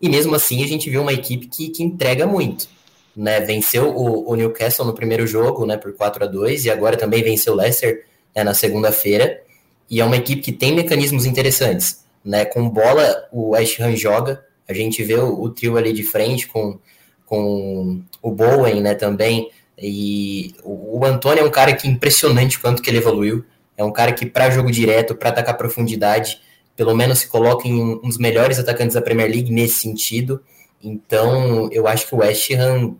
[0.00, 2.68] E mesmo assim a gente viu uma equipe que, que entrega muito.
[3.16, 6.96] Né, venceu o, o, Newcastle no primeiro jogo, né, por 4 a 2 e agora
[6.96, 9.42] também venceu o Leicester né, na segunda-feira.
[9.90, 12.44] E é uma equipe que tem mecanismos interessantes, né?
[12.44, 16.46] Com bola o West Ham joga, a gente vê o, o trio ali de frente
[16.46, 16.78] com,
[17.24, 19.50] com o Bowen, né, também.
[19.76, 23.44] E o, o Antônio é um cara que é impressionante quanto que ele evoluiu.
[23.78, 26.40] É um cara que para jogo direto, para atacar profundidade,
[26.74, 30.42] pelo menos se coloca em um dos melhores atacantes da Premier League nesse sentido.
[30.82, 32.96] Então, eu acho que o West Ham,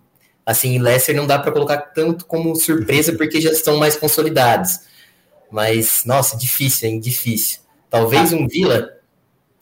[0.47, 4.79] assim, Leicester não dá para colocar tanto como surpresa porque já estão mais consolidados.
[5.51, 7.01] Mas, nossa, difícil, hein?
[7.01, 7.59] Difícil.
[7.91, 8.89] Talvez um Vila,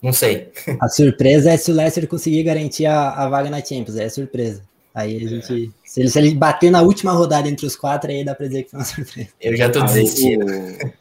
[0.03, 0.53] não sei.
[0.81, 4.63] A surpresa é se o Leicester conseguir garantir a, a vaga na Champions, é surpresa.
[4.97, 5.67] Aí a gente.
[5.67, 5.87] É.
[5.87, 8.63] Se, ele, se ele bater na última rodada entre os quatro, aí dá pra dizer
[8.63, 9.29] que foi uma surpresa.
[9.39, 10.47] Eu já tô desistindo.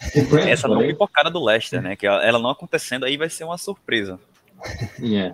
[0.45, 1.95] Essa não pipocada do Leicester, né?
[1.95, 4.19] Que ela não acontecendo aí vai ser uma surpresa.
[5.01, 5.34] É.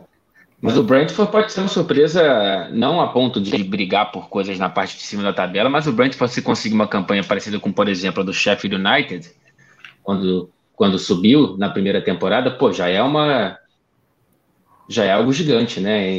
[0.62, 4.69] Mas o Brentford pode ser uma surpresa, não a ponto de brigar por coisas na
[4.69, 7.89] parte de cima da tabela, mas o Brentford se conseguir uma campanha parecida com, por
[7.89, 9.28] exemplo, a do Sheffield United,
[10.04, 13.58] quando, quando subiu na primeira temporada, pô, já é uma
[14.91, 16.17] já é algo gigante, né?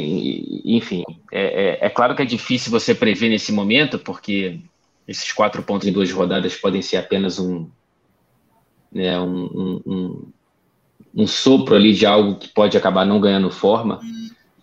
[0.65, 4.59] enfim, é, é, é, claro que é difícil você prever nesse momento, porque
[5.07, 7.69] esses quatro pontos em duas rodadas podem ser apenas um,
[8.91, 10.27] né, um, um, um,
[11.15, 14.01] um sopro ali de algo que pode acabar não ganhando forma,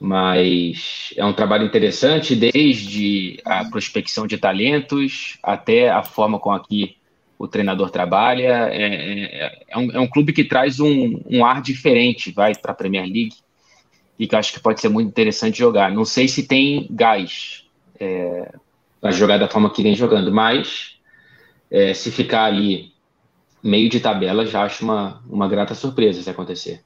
[0.01, 6.59] mas é um trabalho interessante, desde a prospecção de talentos até a forma com a
[6.59, 6.97] que
[7.39, 8.69] o treinador trabalha.
[8.73, 12.73] É, é, é, um, é um clube que traz um, um ar diferente, vai para
[12.73, 13.37] a Premier League
[14.21, 15.91] e que acho que pode ser muito interessante jogar.
[15.91, 17.65] Não sei se tem gás
[17.99, 18.53] é,
[19.01, 20.97] para jogar da forma que vem jogando, mas
[21.71, 22.93] é, se ficar ali
[23.63, 26.83] meio de tabela, já acho uma, uma grata surpresa se acontecer.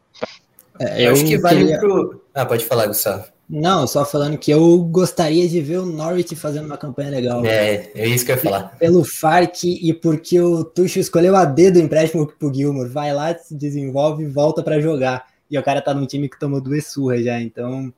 [0.79, 1.81] É, eu, eu, acho que vale queria...
[1.81, 2.23] pro.
[2.33, 3.25] Ah, pode falar, Gustavo.
[3.51, 7.45] Não, só falando que eu gostaria de ver o Norwich fazendo uma campanha legal.
[7.45, 8.77] É, é isso que eu ia falar.
[8.79, 12.89] Pelo Farc e porque o Tuchel escolheu a D do empréstimo pro Gilmore.
[12.89, 16.39] Vai lá, se desenvolve e volta para jogar e o cara tá num time que
[16.39, 17.93] tomou duas surras já, então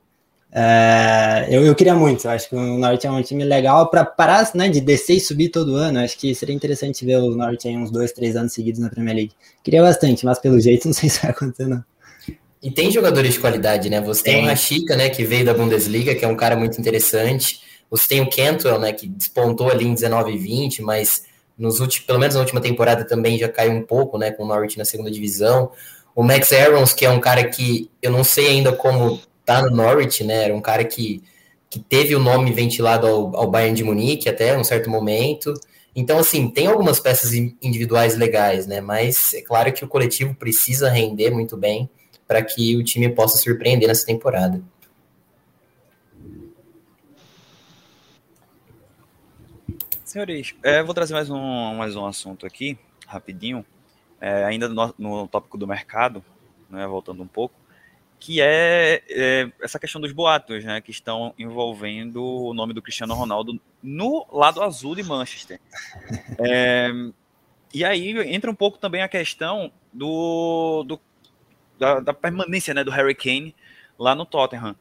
[0.51, 4.05] é, eu, eu queria muito, eu acho que o Norte é um time legal para
[4.05, 7.67] parar né, de descer e subir todo ano, acho que seria interessante ver o Norte
[7.67, 9.33] em uns dois, três anos seguidos na Premier League.
[9.63, 11.83] Queria bastante, mas pelo jeito não sei se vai acontecer não.
[12.61, 14.01] E tem jogadores de qualidade, né?
[14.01, 16.79] Você tem, tem o Rashica, né, que veio da Bundesliga, que é um cara muito
[16.79, 17.61] interessante.
[17.89, 21.23] Você tem o Cantwell, né, que despontou ali em 19 e 20, mas
[21.57, 24.47] nos últimos, pelo menos na última temporada também já caiu um pouco, né, com o
[24.47, 25.71] Norwich na segunda divisão.
[26.17, 29.69] O Max Aarons, que é um cara que eu não sei ainda como tá no
[29.69, 30.45] Norwich, né?
[30.45, 31.21] Era um cara que,
[31.69, 35.53] que teve o nome ventilado ao, ao Bayern de Munique até um certo momento.
[35.95, 38.81] Então, assim, tem algumas peças individuais legais, né?
[38.81, 41.87] Mas é claro que o coletivo precisa render muito bem
[42.27, 44.59] para que o time possa surpreender nessa temporada.
[50.03, 52.75] Senhores, é, vou trazer mais um, mais um assunto aqui,
[53.05, 53.63] rapidinho
[54.19, 56.23] é, ainda no, no, tópico do mercado,
[56.69, 57.55] né, voltando um pouco,
[58.19, 63.13] que é, é, essa questão dos boatos, né, que estão envolvendo o nome do Cristiano
[63.13, 65.59] Ronaldo no lado azul de Manchester.
[66.39, 66.89] É,
[67.73, 70.99] e aí entra um pouco também a questão do, do
[71.77, 73.55] da, da, permanência né, do Harry Kane
[73.99, 74.75] lá no Tottenham.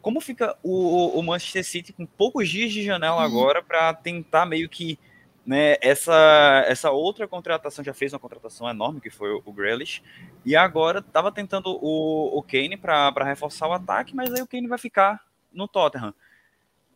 [0.00, 3.22] Como fica o, o Manchester City com poucos dias de janela uhum.
[3.22, 4.96] agora para tentar meio que
[5.46, 10.02] né, essa, essa outra contratação já fez uma contratação enorme, que foi o Grealish,
[10.44, 14.66] e agora estava tentando o, o Kane para reforçar o ataque, mas aí o Kane
[14.66, 15.20] vai ficar
[15.52, 16.12] no Tottenham.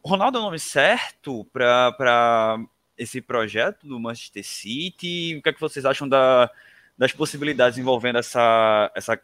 [0.05, 2.59] Ronaldo é o nome certo para
[2.99, 5.37] esse projeto do Manchester City?
[5.39, 6.51] O que, é que vocês acham da,
[6.99, 9.19] das possibilidades envolvendo essa, essa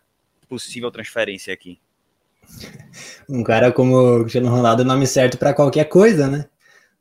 [0.49, 1.81] possível transferência aqui?
[3.29, 6.49] Um cara como o Cristiano Ronaldo é o nome certo para qualquer coisa, né?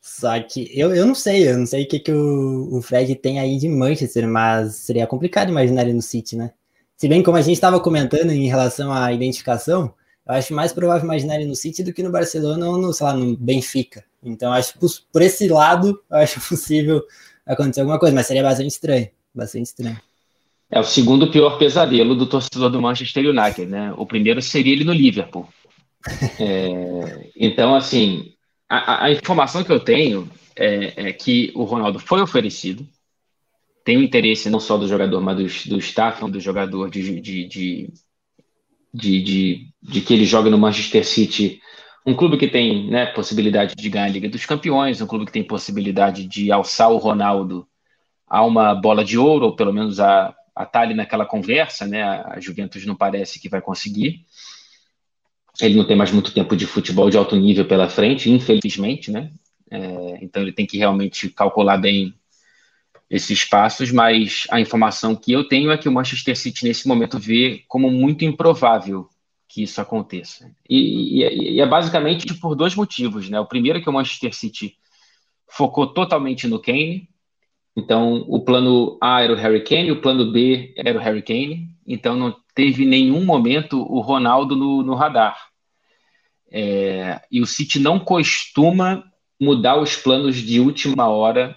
[0.06, 3.15] Só que eu, eu não sei, eu não sei o que, que o, o Fred
[3.15, 6.52] tem aí de Manchester, mas seria complicado imaginar ele no City, né?
[6.96, 9.91] Se bem como a gente estava comentando em relação à identificação,
[10.28, 13.04] eu acho mais provável imaginar ele no City do que no Barcelona ou no, sei
[13.04, 14.06] lá, no Benfica.
[14.24, 17.02] Então acho por, por esse lado, eu acho possível
[17.44, 20.00] acontecer alguma coisa, mas seria bastante estranho, bastante estranho.
[20.70, 23.91] É o segundo pior pesadelo do torcedor do Manchester United, né?
[23.98, 25.50] O primeiro seria ele no Liverpool.
[26.39, 28.35] É, então, assim,
[28.77, 32.88] a, a, informação que eu tenho é, é, que o Ronaldo foi oferecido,
[33.83, 37.47] tem o interesse não só do jogador, mas do, do staff, do jogador, de, de,
[37.47, 37.93] de,
[38.93, 41.61] de, de, que ele joga no Manchester City,
[42.05, 45.31] um clube que tem né, possibilidade de ganhar a Liga dos Campeões, um clube que
[45.31, 47.67] tem possibilidade de alçar o Ronaldo
[48.27, 52.03] a uma bola de ouro, ou pelo menos a estar tá naquela conversa, né?
[52.03, 54.25] A Juventus não parece que vai conseguir.
[55.62, 59.32] Ele não tem mais muito tempo de futebol de alto nível pela frente, infelizmente, né?
[59.70, 62.13] É, então ele tem que realmente calcular bem
[63.10, 67.20] esses passos, mas a informação que eu tenho é que o Manchester City nesse momento
[67.20, 69.08] vê como muito improvável
[69.48, 70.52] que isso aconteça.
[70.70, 73.39] E, e, e, é basicamente por dois motivos, né?
[73.39, 74.76] O primeiro é que o Manchester City
[75.48, 77.08] focou totalmente no Kane,
[77.76, 81.70] então o plano A era o Harry Kane, o plano B era o Harry Kane,
[81.86, 85.38] então não teve nenhum momento o Ronaldo no, no radar.
[86.52, 89.04] É, e o City não costuma
[89.39, 91.56] mudar os planos de última hora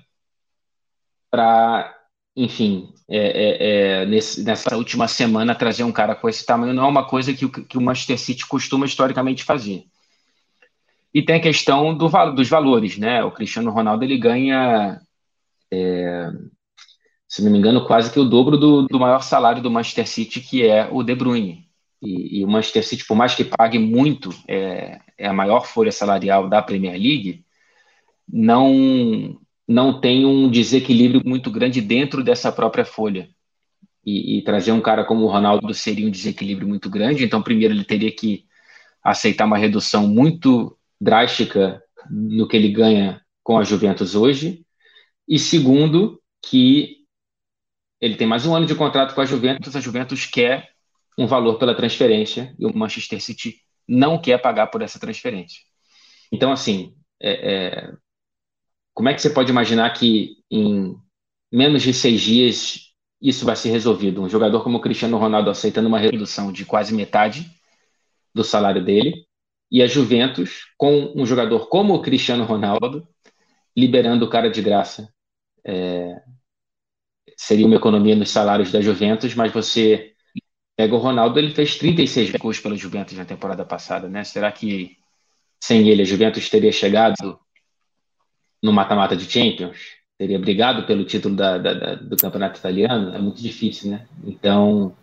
[1.31, 1.95] para,
[2.37, 6.85] enfim, é, é, é, nesse, nessa última semana trazer um cara com esse tamanho não
[6.85, 9.85] é uma coisa que, que o Manchester City costuma historicamente fazer.
[11.13, 13.25] E tem a questão do, dos valores, né?
[13.25, 15.01] O Cristiano Ronaldo ele ganha,
[15.73, 16.31] é,
[17.29, 20.41] se não me engano, quase que o dobro do, do maior salário do Manchester City,
[20.41, 21.69] que é o De Bruyne.
[22.01, 25.93] E, e, o Manchester City, por mais que pague muito, é, é a maior folha
[25.93, 27.45] salarial da Premier League,
[28.27, 33.29] não não tem um desequilíbrio muito grande dentro dessa própria folha.
[34.03, 37.23] E, e, trazer um cara como o Ronaldo seria um desequilíbrio muito grande.
[37.23, 38.47] Então, primeiro, ele teria que
[39.05, 44.65] aceitar uma redução muito drástica no que ele ganha com a Juventus hoje.
[45.29, 46.98] E segundo, que
[48.01, 50.71] ele tem mais um ano de contrato com a Juventus, a Juventus quer
[51.17, 53.57] um valor pela transferência e o Manchester City
[53.87, 55.61] não quer pagar por essa transferência.
[56.31, 57.93] Então, assim, é, é,
[58.95, 60.97] como é que você pode imaginar que em
[61.51, 64.23] menos de seis dias isso vai ser resolvido?
[64.23, 67.51] Um jogador como o Cristiano Ronaldo aceitando uma redução de quase metade
[68.33, 69.27] do salário dele
[69.71, 73.09] e a Juventus com um jogador como o Cristiano Ronaldo
[73.77, 75.13] liberando o cara de graça.
[75.65, 76.23] É,
[77.39, 80.13] seria uma economia nos salários da Juventus, mas você
[80.77, 84.25] pega o Ronaldo, ele fez 36 gols pela Juventus na temporada passada, né?
[84.25, 84.97] Será que
[85.63, 87.39] sem ele a Juventus teria chegado
[88.61, 89.79] no mata-mata de Champions,
[90.19, 94.07] teria brigado pelo título da, da, da, do campeonato italiano, é muito difícil, né?
[94.25, 94.97] Então,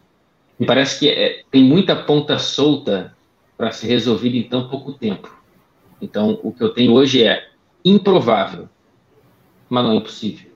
[0.60, 3.16] me parece que é, tem muita ponta solta
[3.58, 5.34] para ser resolvida em tão pouco tempo.
[6.02, 7.50] Então, o que eu tenho hoje é
[7.84, 8.68] improvável,
[9.70, 10.55] mas não é impossível.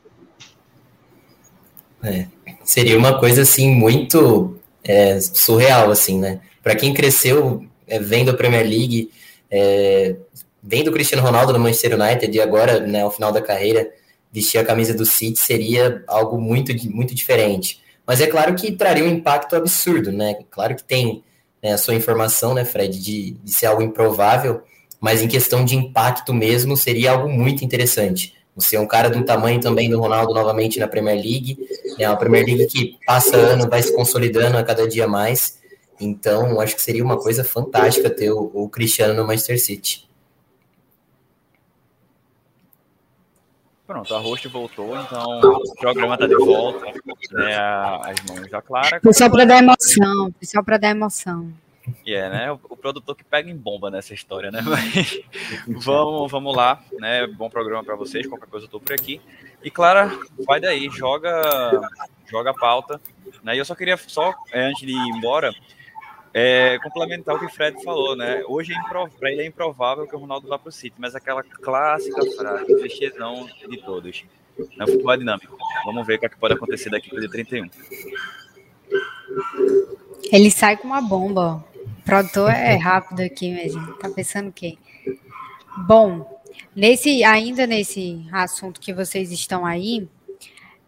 [2.03, 2.25] É,
[2.63, 6.39] seria uma coisa assim muito é, surreal, assim, né?
[6.63, 9.11] Para quem cresceu é, vendo a Premier League,
[9.49, 10.15] é,
[10.61, 13.89] vendo o Cristiano Ronaldo no Manchester United e agora, né, ao final da carreira,
[14.31, 17.81] vestir a camisa do City seria algo muito, muito diferente.
[18.05, 20.35] Mas é claro que traria um impacto absurdo, né?
[20.49, 21.23] Claro que tem
[21.61, 24.61] né, a sua informação, né, Fred, de, de ser algo improvável,
[24.99, 28.33] mas em questão de impacto mesmo, seria algo muito interessante.
[28.55, 31.57] Você é um cara de um tamanho também do Ronaldo novamente na Premier League,
[31.97, 35.59] é né, uma Premier League que passa ano, vai se consolidando a cada dia mais.
[35.99, 40.09] Então, acho que seria uma coisa fantástica ter o, o Cristiano no Manchester City.
[43.89, 46.85] Pronto, a host voltou, então o programa tá de volta,
[47.31, 47.57] né,
[48.03, 48.99] as mãos da Clara.
[49.01, 51.51] Foi só para dar emoção, foi só para dar emoção.
[52.05, 55.21] E é, né, o, o, produtor que pega em bomba nessa história, né, mas
[55.67, 59.21] vamos, vamos lá, né, bom programa para vocês, qualquer coisa eu tô por aqui.
[59.63, 60.11] E Clara,
[60.45, 61.81] vai daí, joga,
[62.29, 62.99] joga a pauta,
[63.43, 65.53] né, e eu só queria, só é, antes de ir embora,
[66.33, 68.43] é, complementar o que o Fred falou, né?
[68.47, 72.21] Hoje é ele é improvável que o Ronaldo vá para o City, mas aquela clássica
[72.37, 74.23] frase, clichêzão de todos.
[74.77, 75.57] É o futebol dinâmico.
[75.85, 77.69] Vamos ver o que, é que pode acontecer daqui para o dia 31.
[80.31, 81.63] Ele sai com uma bomba.
[82.09, 83.93] Produtor é rápido aqui mesmo.
[83.93, 84.79] Tá pensando o quê?
[85.77, 86.41] Bom,
[86.75, 90.09] nesse, ainda nesse assunto que vocês estão aí,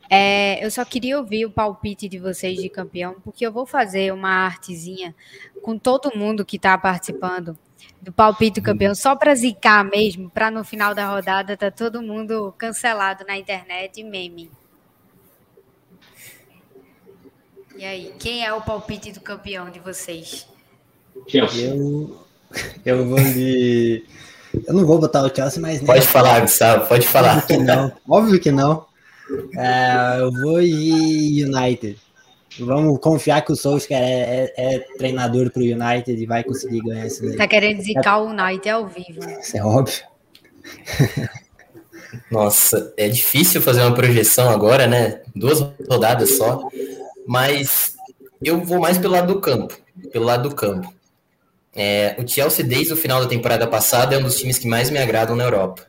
[0.10, 4.12] é, eu só queria ouvir o palpite de vocês de campeão, porque eu vou fazer
[4.12, 5.16] uma artezinha
[5.62, 7.56] com todo mundo que está participando
[8.02, 12.02] do palpite do campeão, só para zicar mesmo, para no final da rodada tá todo
[12.02, 14.50] mundo cancelado na internet e meme.
[17.78, 20.52] E aí, quem é o palpite do campeão de vocês?
[21.34, 22.18] Eu,
[22.86, 24.04] eu vou de.
[24.68, 25.82] Eu não vou botar o Chelsea, mas.
[25.82, 27.38] Pode falar, Gustavo, pode falar.
[27.38, 27.92] Óbvio que não.
[28.08, 28.86] Óbvio que não.
[29.58, 31.98] É, eu vou de United.
[32.60, 36.82] Vamos confiar que o Solskjaer é, é, é treinador para o United e vai conseguir
[36.82, 37.38] ganhar isso daí.
[37.38, 39.20] Tá querendo zicar é, o United ao vivo.
[39.40, 40.04] Isso é óbvio.
[42.30, 45.22] Nossa, é difícil fazer uma projeção agora, né?
[45.34, 46.68] Duas rodadas só.
[47.26, 47.96] Mas
[48.44, 49.78] eu vou mais pelo lado do campo.
[50.12, 50.94] Pelo lado do campo.
[51.74, 54.90] É, o Chelsea, desde o final da temporada passada, é um dos times que mais
[54.90, 55.86] me agradam na Europa.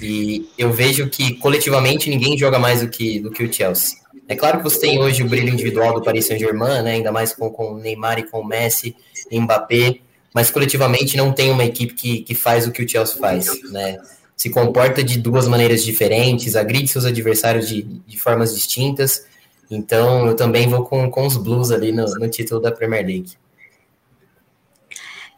[0.00, 3.96] E eu vejo que coletivamente ninguém joga mais do que, do que o Chelsea.
[4.28, 7.32] É claro que você tem hoje o brilho individual do Paris Saint-Germain, né, ainda mais
[7.34, 8.94] com, com o Neymar e com o Messi,
[9.30, 9.98] Mbappé,
[10.34, 13.98] mas coletivamente não tem uma equipe que, que faz o que o Chelsea faz, né?
[14.36, 19.24] Se comporta de duas maneiras diferentes, agride seus adversários de, de formas distintas.
[19.70, 23.32] Então eu também vou com, com os Blues ali no, no título da Premier League.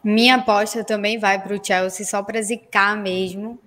[0.05, 3.59] Minha aposta também vai para o Chelsea só para zicar mesmo.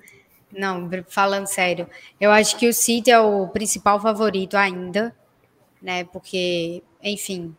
[0.52, 5.12] Não, falando sério, eu acho que o City é o principal favorito ainda,
[5.82, 6.04] né?
[6.04, 7.56] Porque, enfim,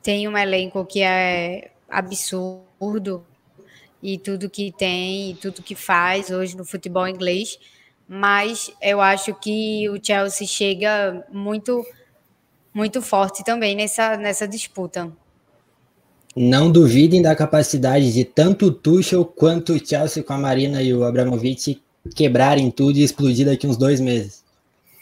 [0.00, 3.26] tem um elenco que é absurdo
[4.00, 7.58] e tudo que tem, e tudo que faz hoje no futebol inglês,
[8.06, 11.84] mas eu acho que o Chelsea chega muito
[12.72, 15.12] muito forte também nessa, nessa disputa.
[16.36, 20.92] Não duvidem da capacidade de tanto o Tuchel quanto o Chelsea com a Marina e
[20.92, 21.80] o Abramovich
[22.14, 24.42] quebrarem tudo e explodir daqui uns dois meses.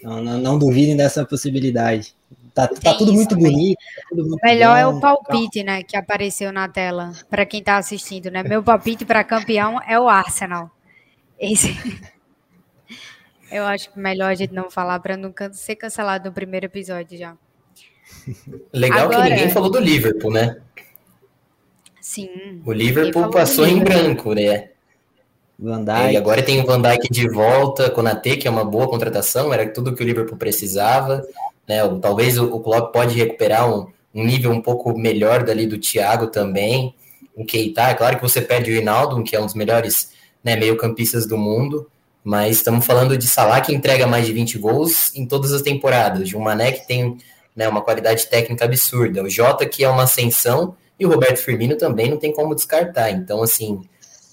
[0.02, 2.14] Não, não, não duvidem dessa possibilidade.
[2.54, 3.78] Tá, tá tudo muito bonito.
[3.78, 7.60] Tá tudo muito Melhor bom, é o palpite, né, que apareceu na tela para quem
[7.60, 8.42] está assistindo, né?
[8.42, 10.70] Meu palpite para campeão é o Arsenal.
[11.38, 11.68] Esse
[13.50, 17.18] Eu acho que melhor a gente não falar para não ser cancelado no primeiro episódio
[17.18, 17.36] já.
[18.72, 20.56] Legal Agora, que ninguém falou do Liverpool, né?
[22.02, 22.60] Sim.
[22.66, 24.70] O Liverpool passou em branco, né?
[25.56, 26.12] Van Dijk.
[26.12, 29.64] E agora tem o Van Dijk de volta, Konate, que é uma boa contratação, era
[29.70, 31.24] tudo que o Liverpool precisava.
[31.66, 31.78] Né?
[32.00, 36.26] Talvez o, o Klopp pode recuperar um, um, nível um pouco melhor dali do Thiago
[36.26, 36.92] também.
[37.36, 40.10] O Keita, é claro que você perde o Rinaldo, que é um dos melhores
[40.42, 41.88] né, meio-campistas do mundo,
[42.24, 46.28] mas estamos falando de Salah que entrega mais de 20 gols em todas as temporadas,
[46.28, 47.16] de um Mané que tem
[47.54, 51.76] né, uma qualidade técnica absurda, o Jota que é uma ascensão e o Roberto Firmino
[51.76, 53.10] também não tem como descartar.
[53.10, 53.80] Então, assim,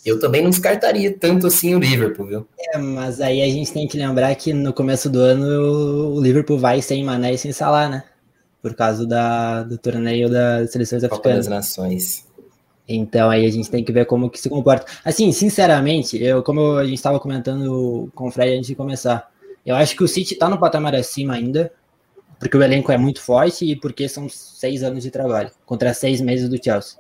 [0.05, 2.47] eu também não descartaria tanto assim o Liverpool, viu?
[2.59, 6.59] É, mas aí a gente tem que lembrar que no começo do ano o Liverpool
[6.59, 8.03] vai sem Mané e sem Salah, né?
[8.61, 11.47] Por causa da, do torneio das seleções Copa africanas.
[11.47, 12.28] das Nações.
[12.88, 14.86] Então aí a gente tem que ver como que se comporta.
[15.03, 19.28] Assim, sinceramente, eu como a gente estava comentando com o Fred antes de começar,
[19.65, 21.72] eu acho que o City está no patamar acima ainda,
[22.39, 26.21] porque o elenco é muito forte e porque são seis anos de trabalho contra seis
[26.21, 26.97] meses do Chelsea.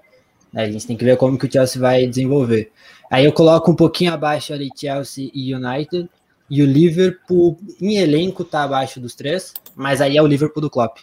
[0.53, 2.71] A gente tem que ver como que o Chelsea vai desenvolver.
[3.09, 6.09] Aí eu coloco um pouquinho abaixo ali Chelsea e United.
[6.49, 10.69] E o Liverpool, em elenco, tá abaixo dos três, mas aí é o Liverpool do
[10.69, 10.97] Klopp.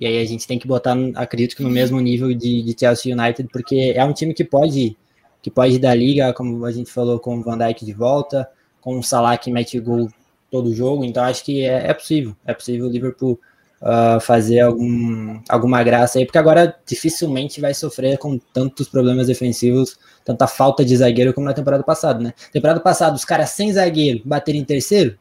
[0.00, 3.14] E aí a gente tem que botar, acredito que no mesmo nível de, de Chelsea
[3.14, 4.96] United, porque é um time que pode
[5.42, 8.48] que pode dar liga, como a gente falou, com o Van Dijk de volta,
[8.80, 10.08] com o Salah que mete gol
[10.50, 13.38] todo jogo, então acho que é, é possível, é possível o Liverpool
[13.84, 19.98] uh, fazer algum, alguma graça aí, porque agora dificilmente vai sofrer com tantos problemas defensivos,
[20.24, 22.32] tanta falta de zagueiro como na temporada passada, né?
[22.50, 25.18] Temporada passada, os caras sem zagueiro baterem em terceiro,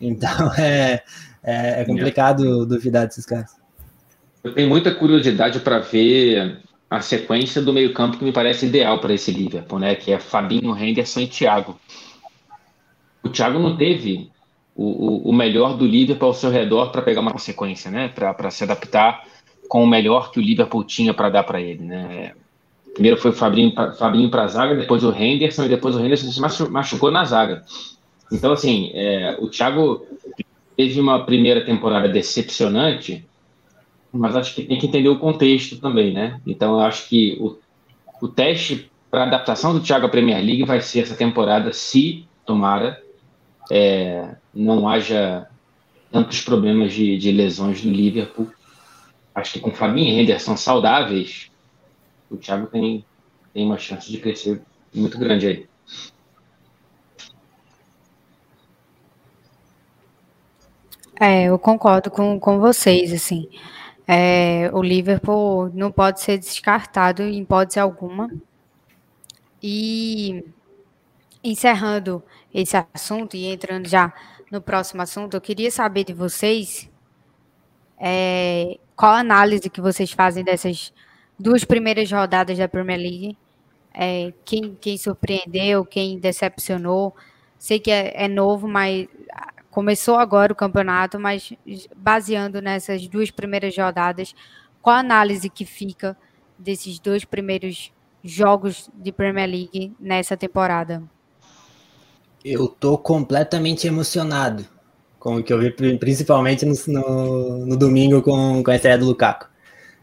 [0.00, 1.02] então é,
[1.42, 3.50] é, é complicado duvidar desses caras.
[4.42, 9.14] Eu tenho muita curiosidade para ver a sequência do meio-campo que me parece ideal para
[9.14, 9.94] esse Liverpool, né?
[9.94, 11.80] Que é Fabinho, Henderson e Thiago.
[13.22, 14.30] O Thiago não teve
[14.76, 18.08] o, o, melhor do Liverpool ao seu redor para pegar uma consequência, né?
[18.08, 19.24] Para se adaptar
[19.68, 22.32] com o melhor que o Liverpool tinha para dar para ele, né?
[22.92, 26.30] Primeiro foi o Fabinho, Fabinho para a zaga, depois o Henderson e depois o Henderson
[26.30, 27.64] se machucou na zaga.
[28.32, 30.06] Então, assim, é, o Thiago
[30.76, 33.24] teve uma primeira temporada decepcionante,
[34.12, 36.40] mas acho que tem que entender o contexto também, né?
[36.46, 37.58] Então, eu acho que o,
[38.22, 43.03] o teste para adaptação do Thiago à Premier League vai ser essa temporada, se tomara,
[43.70, 45.48] é, não haja
[46.10, 48.50] tantos problemas de, de, lesões no Liverpool.
[49.34, 51.50] Acho que com Fabinho e Henderson saudáveis,
[52.30, 53.04] o Thiago tem,
[53.52, 54.62] tem uma chance de crescer
[54.94, 55.68] muito grande aí.
[61.20, 63.48] É, eu concordo com, com vocês, assim.
[64.06, 68.30] É, o Liverpool não pode ser descartado em hipótese alguma.
[69.62, 70.44] E
[71.42, 72.22] encerrando
[72.54, 74.14] esse assunto e entrando já
[74.50, 76.88] no próximo assunto, eu queria saber de vocês
[77.98, 80.92] é, qual a análise que vocês fazem dessas
[81.38, 83.36] duas primeiras rodadas da Premier League.
[83.92, 87.14] É, quem, quem surpreendeu, quem decepcionou.
[87.58, 89.08] Sei que é, é novo, mas
[89.70, 91.52] começou agora o campeonato, mas
[91.96, 94.34] baseando nessas duas primeiras rodadas,
[94.80, 96.16] qual a análise que fica
[96.56, 97.92] desses dois primeiros
[98.22, 101.02] jogos de Premier League nessa temporada?
[102.44, 104.66] Eu tô completamente emocionado
[105.18, 109.06] com o que eu vi, principalmente no, no, no domingo com, com a estreia do
[109.06, 109.46] Lukaku.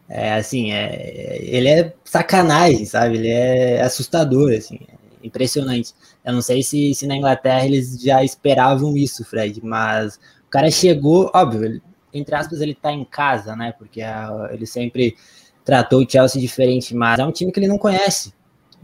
[0.08, 3.18] É assim, é, ele é sacanagem, sabe?
[3.18, 5.94] Ele é assustador, assim, é impressionante.
[6.24, 10.68] Eu não sei se, se na Inglaterra eles já esperavam isso, Fred, mas o cara
[10.70, 11.82] chegou, óbvio, ele,
[12.12, 13.72] entre aspas, ele tá em casa, né?
[13.78, 15.16] Porque a, ele sempre
[15.64, 18.34] tratou o Chelsea diferente, mas é um time que ele não conhece.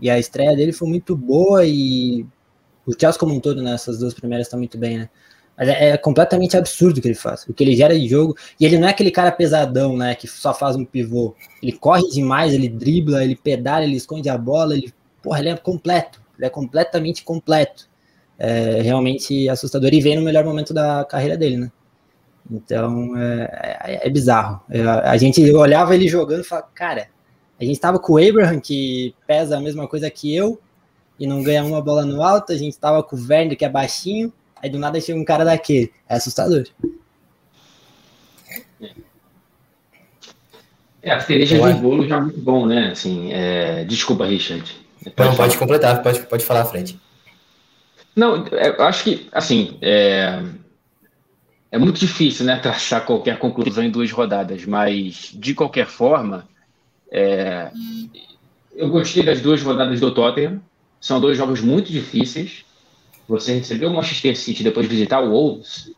[0.00, 2.24] E a estreia dele foi muito boa e
[2.88, 5.10] o Chelsea como um todo, né, duas primeiras estão muito bem, né?
[5.58, 8.36] Mas é, é, completamente absurdo o que ele faz, o que ele gera de jogo.
[8.60, 10.14] E ele não é aquele cara pesadão, né?
[10.14, 11.34] Que só faz um pivô.
[11.60, 15.56] Ele corre demais, ele dribla, ele pedala, ele esconde a bola, ele, porra, ele é
[15.56, 16.22] completo.
[16.36, 17.88] Ele é completamente completo.
[18.38, 21.72] É realmente assustador e vem no melhor momento da carreira dele, né?
[22.48, 24.60] Então é, é, é bizarro.
[24.70, 27.08] É, a gente olhava ele jogando e falava, cara,
[27.60, 30.60] a gente tava com o Abraham, que pesa a mesma coisa que eu,
[31.18, 33.68] e não ganha uma bola no alto, a gente tava com o Werner, que é
[33.68, 35.92] baixinho, Aí do nada chega um cara daquele.
[36.08, 36.64] É assustador.
[41.00, 42.90] É, a cereja de bolo já é muito bom, né?
[42.90, 43.84] Assim, é...
[43.84, 44.64] Desculpa, Richard.
[45.14, 46.98] Pode Não, pode completar, pode, pode falar, Fred.
[48.16, 50.42] Não, é, eu acho que, assim, é...
[51.70, 56.48] é muito difícil, né, traçar qualquer conclusão em duas rodadas, mas, de qualquer forma,
[57.12, 57.70] é...
[58.74, 60.60] eu gostei das duas rodadas do Tottenham,
[61.00, 62.64] são dois jogos muito difíceis,
[63.28, 65.92] você recebeu o Manchester City depois de visitar o Wolves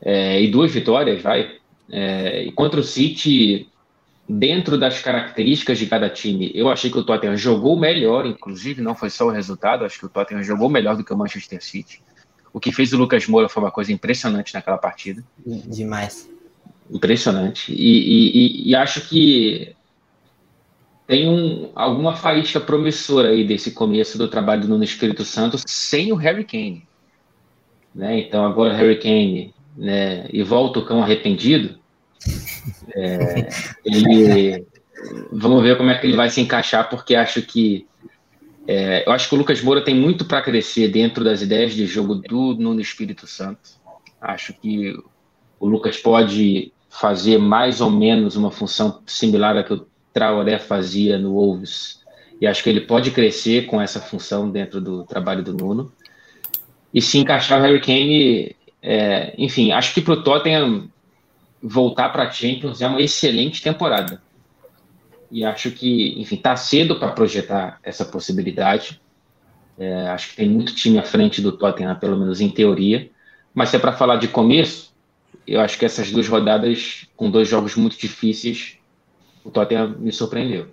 [0.00, 1.56] é, e duas vitórias, vai.
[1.90, 3.68] É, e contra o City,
[4.28, 8.94] dentro das características de cada time, eu achei que o Tottenham jogou melhor, inclusive, não
[8.94, 12.02] foi só o resultado, acho que o Tottenham jogou melhor do que o Manchester City.
[12.52, 15.24] O que fez o Lucas Moura foi uma coisa impressionante naquela partida.
[15.46, 16.28] Demais.
[16.90, 17.72] Impressionante.
[17.72, 19.74] E, e, e acho que
[21.12, 26.10] tem um, alguma faísca promissora aí desse começo do trabalho do Nuno Espírito Santo sem
[26.10, 26.88] o Harry Kane.
[27.94, 28.20] Né?
[28.20, 31.78] Então agora o Harry Kane né, e volta o cão arrependido.
[32.94, 33.48] É,
[33.84, 34.64] ele,
[35.32, 37.86] vamos ver como é que ele vai se encaixar, porque acho que
[38.68, 41.86] é, eu acho que o Lucas Moura tem muito para crescer dentro das ideias de
[41.86, 43.70] jogo do Nuno Espírito Santo.
[44.20, 44.96] Acho que
[45.58, 51.18] o Lucas pode fazer mais ou menos uma função similar à que o Traoré fazia
[51.18, 52.00] no Wolves.
[52.40, 55.92] E acho que ele pode crescer com essa função dentro do trabalho do Nuno.
[56.92, 60.88] E se encaixar o Harry Kane, é, enfim, acho que para o Tottenham
[61.62, 64.20] voltar para a Champions é uma excelente temporada.
[65.30, 69.00] E acho que, enfim, está cedo para projetar essa possibilidade.
[69.78, 73.08] É, acho que tem muito time à frente do Tottenham, pelo menos em teoria.
[73.54, 74.92] Mas se é para falar de começo,
[75.46, 78.76] eu acho que essas duas rodadas, com dois jogos muito difíceis,
[79.44, 80.68] o Tottenham me surpreendeu.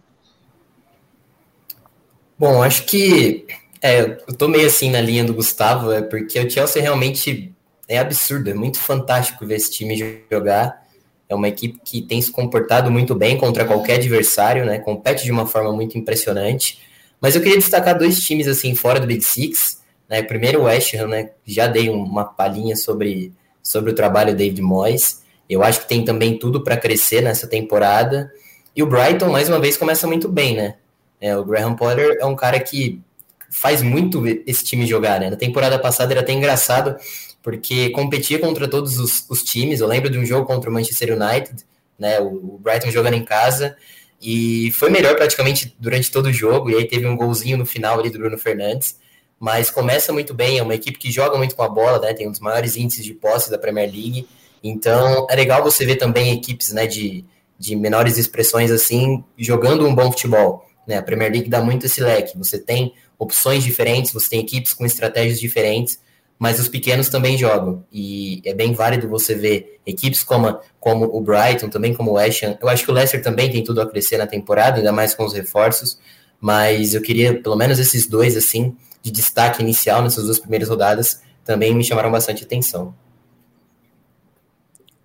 [2.37, 3.45] Bom, acho que
[3.81, 7.53] é, eu tô meio assim na linha do Gustavo, é porque o Chelsea realmente
[7.87, 10.87] é absurdo, é muito fantástico ver esse time jogar.
[11.27, 14.79] É uma equipe que tem se comportado muito bem contra qualquer adversário, né?
[14.79, 16.79] Compete de uma forma muito impressionante.
[17.21, 19.81] Mas eu queria destacar dois times assim fora do Big Six.
[20.09, 20.23] Né?
[20.23, 21.31] Primeiro o West Ham, né?
[21.45, 25.21] Já dei uma palhinha sobre, sobre o trabalho do David Moyes.
[25.47, 28.31] Eu acho que tem também tudo para crescer nessa temporada.
[28.75, 30.75] E o Brighton, mais uma vez, começa muito bem, né?
[31.19, 33.01] É, o Graham Potter é um cara que
[33.49, 35.29] faz muito esse time jogar, né?
[35.29, 36.95] Na temporada passada era até engraçado,
[37.41, 39.79] porque competia contra todos os, os, times.
[39.79, 41.65] Eu lembro de um jogo contra o Manchester United,
[41.97, 42.19] né?
[42.19, 43.75] O, o, Brighton jogando em casa,
[44.21, 47.99] e foi melhor praticamente durante todo o jogo, e aí teve um golzinho no final
[47.99, 48.97] ali do Bruno Fernandes.
[49.39, 52.13] Mas começa muito bem, é uma equipe que joga muito com a bola, né?
[52.13, 54.27] Tem um dos maiores índices de posse da Premier League.
[54.61, 57.23] Então é legal você ver também equipes né, de,
[57.59, 60.65] de menores expressões assim, jogando um bom futebol.
[60.87, 60.97] Né?
[60.97, 62.37] A Premier League dá muito esse leque.
[62.37, 65.99] Você tem opções diferentes, você tem equipes com estratégias diferentes,
[66.39, 67.83] mas os pequenos também jogam.
[67.91, 72.41] E é bem válido você ver equipes como, como o Brighton, também como o West
[72.43, 72.57] Ham.
[72.61, 75.25] Eu acho que o Leicester também tem tudo a crescer na temporada, ainda mais com
[75.25, 75.99] os reforços.
[76.39, 81.21] Mas eu queria, pelo menos esses dois, assim, de destaque inicial nessas duas primeiras rodadas,
[81.43, 82.95] também me chamaram bastante atenção.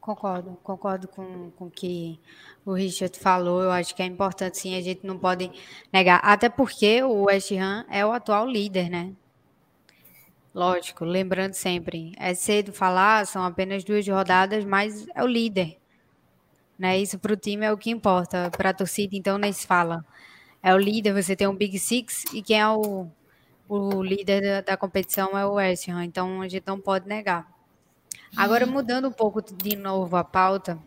[0.04, 2.20] Concordo, concordo com o que
[2.62, 3.62] o Richard falou.
[3.62, 5.50] Eu acho que é importante, sim, a gente não pode
[5.90, 6.20] negar.
[6.22, 9.14] Até porque o West Ham é o atual líder, né?
[10.54, 15.78] Lógico, lembrando sempre, é cedo falar, são apenas duas rodadas, mas é o líder.
[16.78, 16.98] Né?
[16.98, 18.50] Isso para o time é o que importa.
[18.50, 20.04] Para a torcida, então, nem se fala.
[20.62, 23.06] É o líder, você tem um Big Six e quem é o,
[23.66, 26.04] o líder da, da competição é o West Ham.
[26.04, 27.53] Então, a gente não pode negar.
[28.36, 30.78] Agora, mudando um pouco de novo a pauta,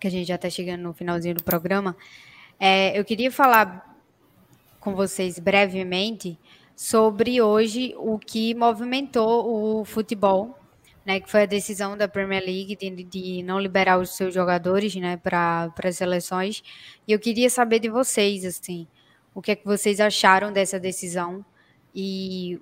[0.00, 1.96] que a gente já está chegando no finalzinho do programa,
[2.58, 3.96] é, eu queria falar
[4.80, 6.36] com vocês brevemente
[6.74, 10.58] sobre hoje o que movimentou o futebol,
[11.06, 14.94] né, que foi a decisão da Premier League de, de não liberar os seus jogadores,
[14.96, 16.62] né, para as seleções.
[17.06, 18.88] E eu queria saber de vocês, assim,
[19.32, 21.44] o que é que vocês acharam dessa decisão
[21.94, 22.60] e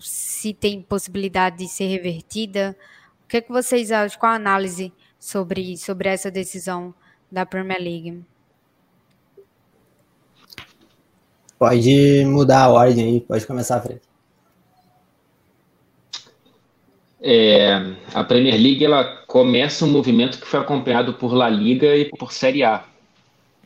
[0.00, 2.76] se tem possibilidade de ser revertida.
[3.32, 4.20] O que é que vocês acham?
[4.20, 6.94] Qual a análise sobre, sobre essa decisão
[7.30, 8.22] da Premier League?
[11.58, 14.02] Pode mudar a ordem aí, pode começar, Fred.
[17.22, 22.10] É, a Premier League ela começa um movimento que foi acompanhado por La Liga e
[22.10, 22.84] por Série A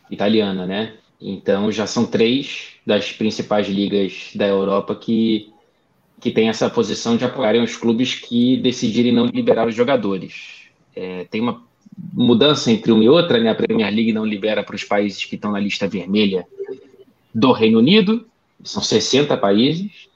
[0.08, 0.94] italiana, né?
[1.20, 5.52] Então já são três das principais ligas da Europa que,
[6.20, 10.66] que têm essa posição de apoiarem os clubes que decidirem não liberar os jogadores.
[10.94, 11.62] É, tem uma
[12.12, 13.50] mudança entre uma e outra, né?
[13.50, 16.46] A Premier League não libera para os países que estão na lista vermelha
[17.34, 18.26] do Reino Unido,
[18.64, 20.08] são 60 países,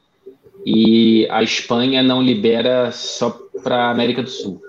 [0.64, 3.30] e a Espanha não libera só
[3.62, 4.62] para a América do Sul.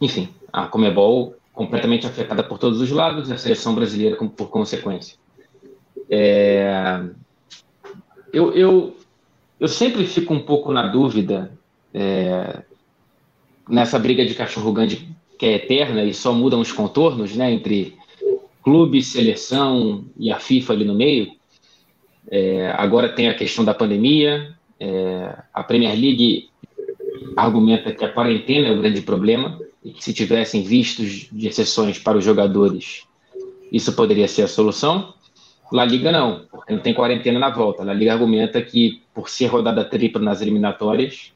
[0.00, 5.16] Enfim, a Comebol completamente afetada por todos os lados a seleção brasileira por consequência.
[6.10, 7.02] É...
[8.32, 8.96] Eu, eu,
[9.62, 11.56] eu sempre fico um pouco na dúvida
[11.94, 12.62] é...
[13.68, 15.08] nessa briga de cachorro grande
[15.38, 17.96] que é eterna e só mudam os contornos, né, entre
[18.60, 21.32] clube, seleção e a FIFA ali no meio.
[22.28, 24.52] É, agora tem a questão da pandemia.
[24.80, 26.50] É, a Premier League
[27.36, 32.00] argumenta que a quarentena é o grande problema e que se tivessem vistos de exceções
[32.00, 33.04] para os jogadores,
[33.70, 35.14] isso poderia ser a solução.
[35.72, 37.82] La Liga não, porque não tem quarentena na volta.
[37.82, 41.32] La Liga argumenta que por ser rodada tripla nas eliminatórias,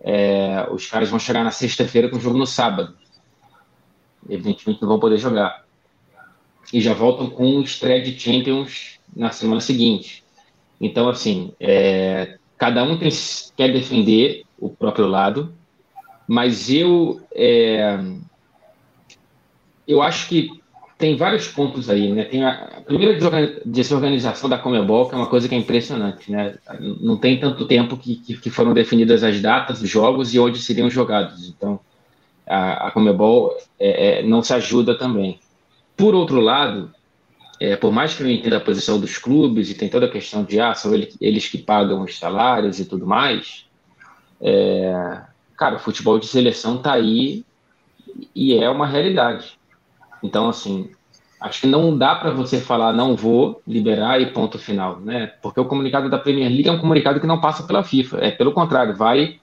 [0.00, 2.96] é, os caras vão chegar na sexta-feira com o jogo no sábado.
[4.28, 5.66] Evidentemente não vão poder jogar
[6.72, 10.24] e já voltam com estreia de Champions na semana seguinte.
[10.80, 13.08] Então, assim, é, cada um tem,
[13.56, 15.54] quer defender o próprio lado,
[16.26, 17.98] mas eu é,
[19.86, 20.50] eu acho que
[20.98, 22.24] tem vários pontos aí, né?
[22.24, 23.18] Tem a, primeira
[23.64, 26.56] desorganização da Comebol, que é uma coisa que é impressionante, né?
[27.00, 30.88] Não tem tanto tempo que, que, foram definidas as datas dos jogos e onde seriam
[30.88, 31.48] jogados.
[31.48, 31.78] Então,
[32.46, 35.38] a, a Comebol é, é, não se ajuda também.
[35.96, 36.90] Por outro lado,
[37.60, 40.44] é, por mais que eu entenda a posição dos clubes e tem toda a questão
[40.44, 43.66] de ah, são eles que pagam os salários e tudo mais,
[44.40, 45.20] é,
[45.58, 47.44] cara, o futebol de seleção está aí
[48.34, 49.55] e é uma realidade.
[50.26, 50.90] Então, assim,
[51.40, 55.28] acho que não dá para você falar não vou liberar e ponto final, né?
[55.40, 58.30] Porque o comunicado da Premier League é um comunicado que não passa pela FIFA, é
[58.32, 59.38] pelo contrário, vai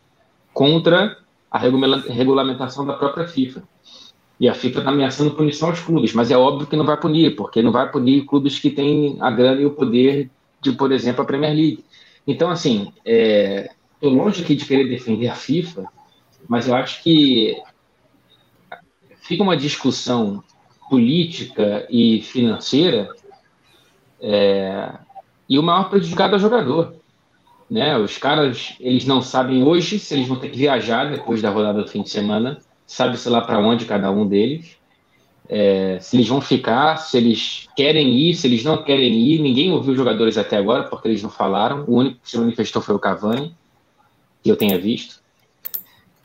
[0.53, 1.17] contra
[1.49, 3.63] a regulamentação da própria FIFA.
[4.39, 7.35] E a FIFA está ameaçando punição aos clubes, mas é óbvio que não vai punir,
[7.35, 10.29] porque não vai punir clubes que têm a grana e o poder
[10.61, 11.85] de, por exemplo, a Premier League.
[12.27, 13.69] Então, assim, é,
[14.01, 15.85] longe aqui de querer defender a FIFA,
[16.49, 17.55] mas eu acho que
[19.21, 20.43] fica uma discussão
[20.93, 23.09] política e financeira
[24.21, 24.93] é,
[25.49, 26.93] e o maior prejudicado é o jogador.
[27.67, 27.97] Né?
[27.97, 31.81] Os caras, eles não sabem hoje se eles vão ter que viajar depois da rodada
[31.81, 34.77] do fim de semana sabe-se lá para onde cada um deles.
[35.49, 39.39] É, se eles vão ficar, se eles querem ir, se eles não querem ir.
[39.41, 41.85] Ninguém ouviu os jogadores até agora, porque eles não falaram.
[41.87, 43.55] O único que se manifestou foi o Cavani,
[44.43, 45.21] que eu tenha visto.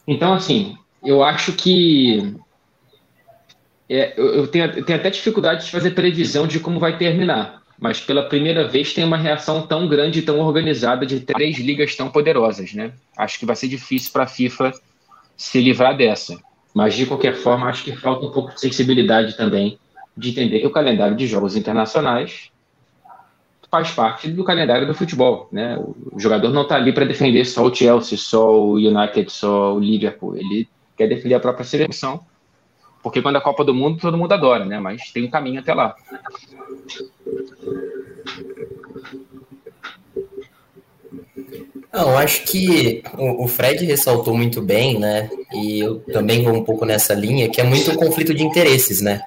[0.06, 2.36] Então, assim, eu acho que.
[3.89, 8.01] É, eu, tenho, eu tenho até dificuldade de fazer previsão de como vai terminar, mas
[8.01, 12.11] pela primeira vez tem uma reação tão grande e tão organizada de três ligas tão
[12.11, 12.93] poderosas, né?
[13.16, 14.72] Acho que vai ser difícil para a FIFA
[15.36, 16.39] se livrar dessa.
[16.74, 19.78] Mas, de qualquer forma, acho que falta um pouco de sensibilidade também
[20.16, 22.51] de entender que o calendário de jogos internacionais
[23.70, 25.49] faz parte do calendário do futebol.
[25.53, 25.78] Né?
[26.12, 29.78] O jogador não está ali para defender só o Chelsea, só o United, só o
[29.78, 30.36] Liverpool.
[30.36, 32.20] Ele quer defender a própria seleção,
[33.03, 34.78] porque quando é a Copa do Mundo todo mundo adora, né?
[34.78, 35.96] mas tem um caminho até lá.
[41.92, 45.30] Não, acho que o, Fred ressaltou muito bem, né?
[45.53, 49.01] E eu também vou um pouco nessa linha, que é muito o conflito de interesses,
[49.01, 49.22] né?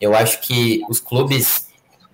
[0.00, 1.68] Eu acho que os clubes,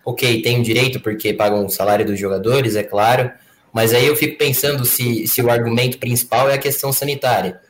[0.04, 3.30] ok, têm o direito porque pagam o salário dos jogadores, é claro,
[3.72, 7.60] mas aí eu fico pensando se, se o argumento principal é a questão sanitária,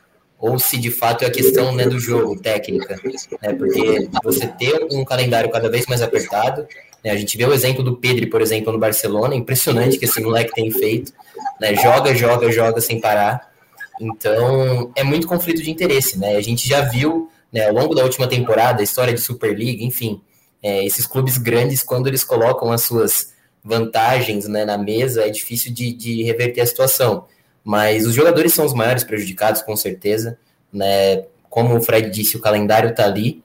[0.43, 2.99] ou se de fato é a questão né, do jogo, técnica,
[3.41, 3.53] né?
[3.53, 6.67] Porque você ter um calendário cada vez mais apertado,
[7.01, 7.11] né?
[7.11, 10.53] A gente vê o exemplo do Pedro, por exemplo, no Barcelona, impressionante que esse moleque
[10.53, 11.13] tem feito.
[11.61, 11.73] Né?
[11.75, 13.53] Joga, joga, joga sem parar.
[14.01, 16.35] Então, é muito conflito de interesse, né?
[16.35, 20.19] A gente já viu, né, ao longo da última temporada, a história de Superliga, enfim,
[20.61, 23.31] é, esses clubes grandes, quando eles colocam as suas
[23.63, 27.27] vantagens né, na mesa, é difícil de, de reverter a situação.
[27.63, 30.37] Mas os jogadores são os maiores prejudicados, com certeza.
[30.71, 31.23] Né?
[31.49, 33.43] Como o Fred disse, o calendário está ali,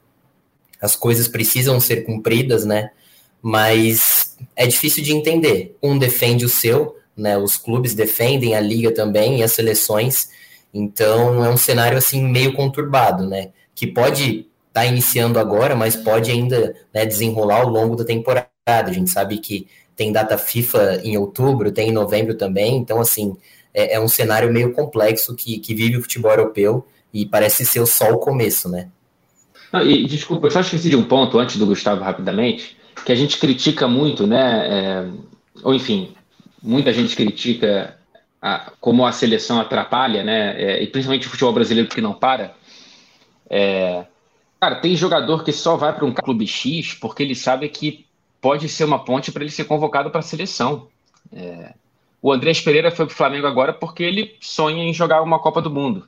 [0.80, 2.90] as coisas precisam ser cumpridas, né?
[3.42, 5.76] Mas é difícil de entender.
[5.82, 7.36] Um defende o seu, né?
[7.36, 10.30] Os clubes defendem a liga também e as seleções.
[10.72, 13.50] Então é um cenário assim meio conturbado, né?
[13.74, 18.48] Que pode estar tá iniciando agora, mas pode ainda né, desenrolar ao longo da temporada.
[18.66, 19.66] A gente sabe que
[19.96, 22.76] tem data FIFA em outubro, tem em novembro também.
[22.76, 23.36] Então assim
[23.72, 27.84] é, é um cenário meio complexo que, que vive o futebol europeu e parece ser
[27.86, 28.88] só o começo, né?
[29.72, 33.14] Não, e desculpa, eu só esqueci de um ponto antes do Gustavo rapidamente, que a
[33.14, 34.68] gente critica muito, né?
[34.68, 35.10] É,
[35.62, 36.14] ou enfim,
[36.62, 37.96] muita gente critica
[38.40, 40.60] a, como a seleção atrapalha, né?
[40.60, 42.54] É, e principalmente o futebol brasileiro que não para.
[43.50, 44.06] É,
[44.60, 48.06] cara, tem jogador que só vai para um clube X porque ele sabe que
[48.40, 50.88] pode ser uma ponte para ele ser convocado para a seleção.
[51.32, 51.74] É,
[52.20, 55.62] o Andrés Pereira foi para o Flamengo agora porque ele sonha em jogar uma Copa
[55.62, 56.06] do Mundo.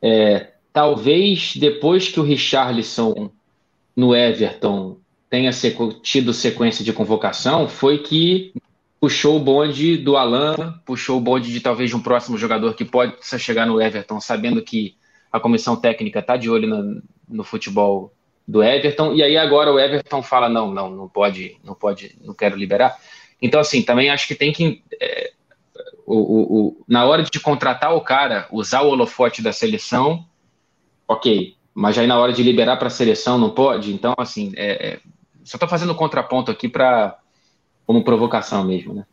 [0.00, 3.30] É, talvez depois que o Richarlison
[3.96, 8.52] no Everton tenha sequ tido sequência de convocação, foi que
[9.00, 13.14] puxou o bonde do Alan, puxou o bonde de talvez um próximo jogador que pode
[13.38, 14.96] chegar no Everton, sabendo que
[15.30, 18.12] a comissão técnica está de olho no, no, futebol
[18.46, 22.34] do Everton, e aí agora o Everton fala, não, não, não pode, não pode, não
[22.34, 22.96] quero liberar.
[23.40, 25.32] Então, assim, também acho que tem que, é,
[26.08, 30.24] o, o, o, na hora de contratar o cara, usar o holofote da seleção,
[31.06, 34.88] ok, mas aí na hora de liberar para a seleção não pode, então, assim, é,
[34.88, 35.00] é,
[35.44, 37.18] só estou fazendo contraponto aqui para
[37.86, 39.04] como provocação mesmo, né?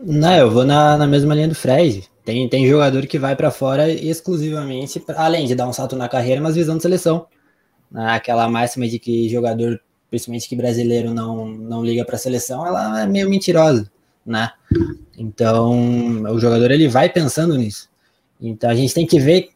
[0.00, 2.08] Não, eu vou na, na mesma linha do Fred.
[2.24, 6.08] Tem, tem jogador que vai para fora exclusivamente, pra, além de dar um salto na
[6.08, 7.26] carreira, mas visando seleção.
[7.90, 8.10] Né?
[8.10, 13.02] Aquela máxima de que jogador, principalmente que brasileiro, não, não liga para a seleção, ela
[13.02, 13.90] é meio mentirosa,
[14.26, 14.50] né?
[15.16, 17.88] Então, o jogador ele vai pensando nisso.
[18.40, 19.50] Então, a gente tem que ver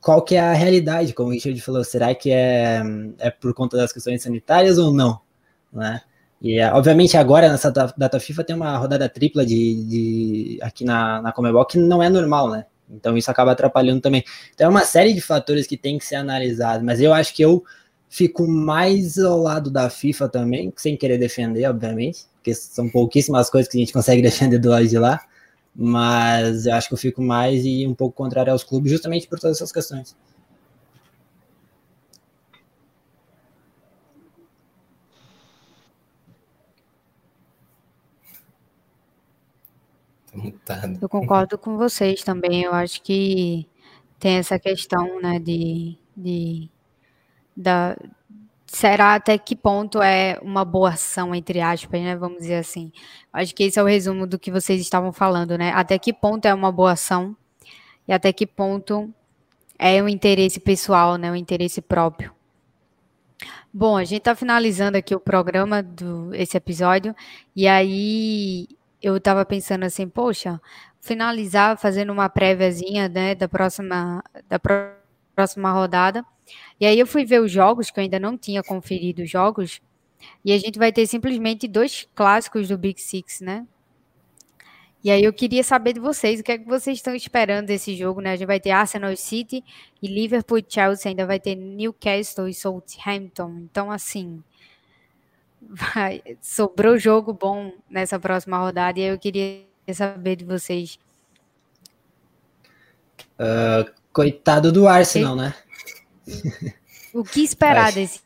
[0.00, 2.82] qual que é a realidade, como o Richard falou, será que é,
[3.18, 5.20] é por conta das questões sanitárias ou não?
[5.72, 6.00] né?
[6.42, 11.32] E obviamente agora nessa data FIFA tem uma rodada tripla de, de aqui na, na
[11.32, 12.64] Comebol que não é normal, né?
[12.88, 14.24] Então isso acaba atrapalhando também.
[14.54, 17.42] Então é uma série de fatores que tem que ser analisado, mas eu acho que
[17.42, 17.62] eu
[18.08, 23.70] fico mais ao lado da FIFA também, sem querer defender, obviamente, porque são pouquíssimas coisas
[23.70, 25.20] que a gente consegue defender do lado de lá,
[25.76, 29.38] mas eu acho que eu fico mais e um pouco contrário aos clubes justamente por
[29.38, 30.16] todas essas questões.
[41.00, 42.62] Eu concordo com vocês também.
[42.62, 43.66] Eu acho que
[44.18, 46.70] tem essa questão, né, de, de
[47.56, 47.96] da,
[48.72, 52.16] será até que ponto é uma boa ação, entre aspas, né?
[52.16, 52.92] Vamos dizer assim.
[53.32, 55.72] Acho que esse é o resumo do que vocês estavam falando, né?
[55.74, 57.36] Até que ponto é uma boa ação
[58.06, 59.12] e até que ponto
[59.76, 61.32] é um interesse pessoal, né?
[61.32, 62.32] Um interesse próprio.
[63.72, 67.14] Bom, a gente está finalizando aqui o programa do esse episódio
[67.54, 68.68] e aí
[69.02, 70.60] eu estava pensando assim, poxa,
[71.00, 74.99] finalizar fazendo uma préviazinha, né, da próxima, da próxima
[75.72, 76.24] rodada.
[76.80, 79.80] E aí eu fui ver os jogos, que eu ainda não tinha conferido os jogos,
[80.44, 83.66] e a gente vai ter simplesmente dois clássicos do Big Six, né?
[85.02, 87.96] E aí eu queria saber de vocês, o que é que vocês estão esperando desse
[87.96, 88.32] jogo, né?
[88.32, 89.64] A gente vai ter Arsenal City
[90.02, 93.60] e Liverpool Chelsea, ainda vai ter Newcastle e Southampton.
[93.70, 94.42] Então, assim,
[95.62, 100.98] vai, sobrou jogo bom nessa próxima rodada e eu queria saber de vocês.
[103.38, 105.54] Uh, coitado do Arsenal, né?
[107.12, 108.22] O que esperar desses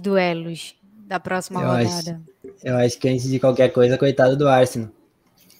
[0.00, 0.74] duelos
[1.06, 2.20] da próxima eu rodada?
[2.42, 4.90] Acho, eu acho que antes de qualquer coisa, coitado do Arsenal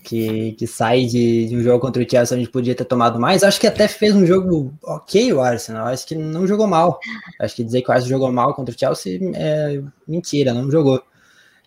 [0.08, 3.42] que, que sai de, de, um jogo contra o Chelsea onde podia ter tomado mais.
[3.42, 5.86] Acho que até fez um jogo ok o Arsenal.
[5.88, 6.98] Acho que não jogou mal.
[7.38, 11.02] Acho que dizer que o Arsenal jogou mal contra o Chelsea é mentira, não jogou.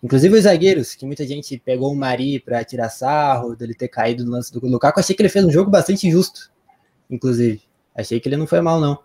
[0.02, 4.26] Inclusive os zagueiros, que muita gente pegou o Mari para tirar sarro, dele ter caído
[4.26, 6.51] no lance do Lukaku, achei que ele fez um jogo bastante justo,
[7.12, 7.62] inclusive.
[7.96, 8.98] Achei que ele não foi mal, não.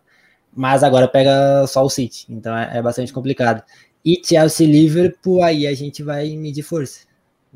[0.55, 3.63] Mas agora pega só o City, então é, é bastante complicado.
[4.05, 7.07] E Chelsea Liverpool, aí a gente vai medir força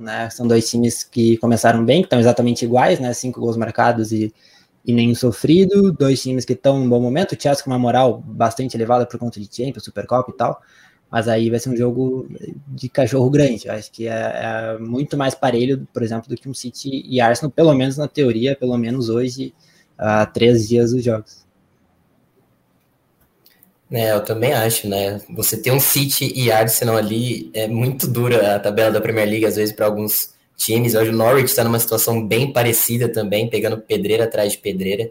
[0.01, 0.31] né?
[0.31, 3.13] São dois times que começaram bem, que estão exatamente iguais, né?
[3.13, 4.33] Cinco gols marcados e,
[4.85, 5.93] e nenhum sofrido.
[5.93, 7.33] Dois times que estão em um bom momento.
[7.33, 10.61] O Chelsea com uma moral bastante elevada por conta de Champions, Supercopa e tal.
[11.11, 12.29] Mas aí vai ser um jogo
[12.69, 13.67] de cachorro grande.
[13.67, 17.21] Eu acho que é, é, muito mais parelho, por exemplo, do que um City e
[17.21, 19.53] Arsenal, pelo menos na teoria, pelo menos hoje.
[20.01, 21.45] A três dias dos jogos.
[23.93, 25.21] É, eu também acho, né?
[25.31, 29.45] Você ter um City e Arsenal ali é muito dura a tabela da Premier League,
[29.45, 30.95] às vezes, para alguns times.
[30.95, 35.11] Hoje o Norwich está numa situação bem parecida também, pegando pedreira atrás de pedreira.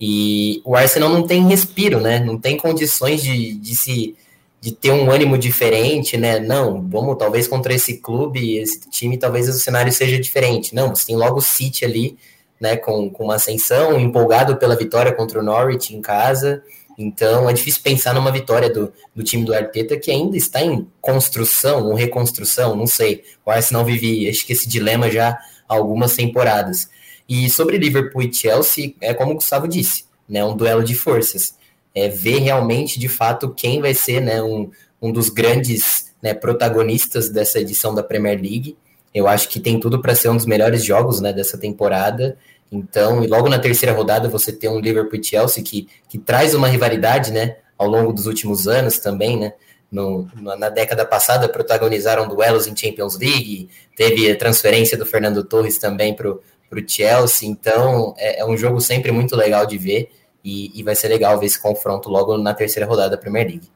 [0.00, 2.20] E o Arsenal não tem respiro, né?
[2.20, 4.16] Não tem condições de, de se
[4.60, 6.40] de ter um ânimo diferente, né?
[6.40, 10.74] Não, vamos talvez contra esse clube, esse time, talvez o cenário seja diferente.
[10.74, 12.16] Não, você tem logo o City ali,
[12.64, 12.76] né?
[12.76, 16.62] Com, com uma ascensão, empolgado pela vitória contra o Norwich em casa.
[16.96, 20.88] Então é difícil pensar numa vitória do, do time do Arteta que ainda está em
[20.98, 23.22] construção ou reconstrução, não sei.
[23.44, 25.30] O Arsenal vive, acho que esse dilema já
[25.68, 26.88] há algumas temporadas.
[27.28, 31.54] E sobre Liverpool e Chelsea, é como o Gustavo disse, né, um duelo de forças.
[31.94, 34.70] É ver realmente, de fato, quem vai ser né, um,
[35.02, 38.76] um dos grandes né, protagonistas dessa edição da Premier League.
[39.12, 42.36] Eu acho que tem tudo para ser um dos melhores jogos né, dessa temporada.
[42.74, 46.66] Então, e logo na terceira rodada você tem um Liverpool Chelsea que, que traz uma
[46.66, 49.52] rivalidade, né, ao longo dos últimos anos também, né?
[49.92, 55.78] No, na década passada protagonizaram duelos em Champions League, teve a transferência do Fernando Torres
[55.78, 56.42] também para o
[56.84, 60.10] Chelsea, então é, é, um jogo sempre muito legal de ver
[60.44, 63.68] e, e, vai ser legal ver esse confronto logo na terceira rodada da Premier League.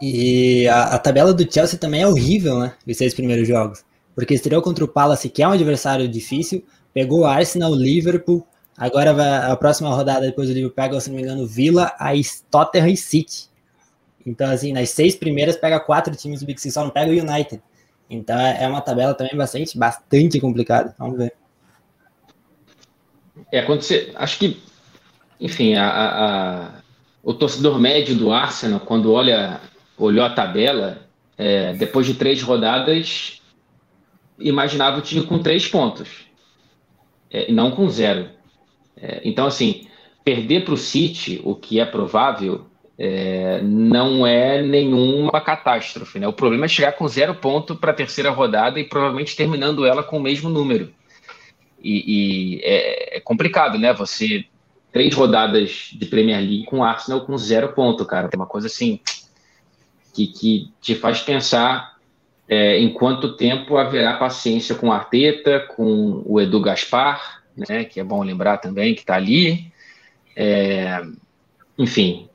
[0.00, 2.74] E a, a tabela do Chelsea também é horrível, né?
[2.84, 3.84] Os seis primeiros jogos,
[4.16, 9.50] porque estreou contra o Palace, que é um adversário difícil, pegou Arsenal, Liverpool, agora vai,
[9.50, 12.20] a próxima rodada depois do Liverpool pega, se não me engano, Villa, aí
[12.50, 13.50] Tottenham City.
[14.24, 17.14] Então, assim, nas seis primeiras pega quatro times do Big Six, só não pega o
[17.14, 17.60] United.
[18.08, 20.94] Então é uma tabela também bastante, bastante complicada.
[20.98, 21.32] Vamos ver.
[23.50, 24.12] É, você.
[24.14, 24.62] Acho que,
[25.40, 26.70] enfim, a, a,
[27.22, 29.60] o torcedor médio do Arsenal, quando olha,
[29.96, 33.40] olhou a tabela, é, depois de três rodadas,
[34.38, 36.31] imaginava o time com três pontos
[37.32, 38.28] é, não com zero.
[38.96, 39.86] É, então, assim,
[40.24, 42.66] perder para o City, o que é provável,
[42.98, 46.18] é, não é nenhuma catástrofe.
[46.18, 46.28] Né?
[46.28, 50.02] O problema é chegar com zero ponto para a terceira rodada e provavelmente terminando ela
[50.02, 50.92] com o mesmo número.
[51.82, 53.92] E, e é, é, complicado, né?
[53.92, 54.44] Você
[54.92, 58.28] três rodadas de Premier League com Arsenal com zero ponto, cara.
[58.28, 59.00] Tem uma coisa assim
[60.14, 61.91] que, que te faz pensar
[62.52, 68.04] é, em quanto tempo haverá paciência com Arteta, com o Edu Gaspar, né, que é
[68.04, 69.72] bom lembrar também que está ali.
[70.36, 71.02] É,
[71.78, 72.28] enfim,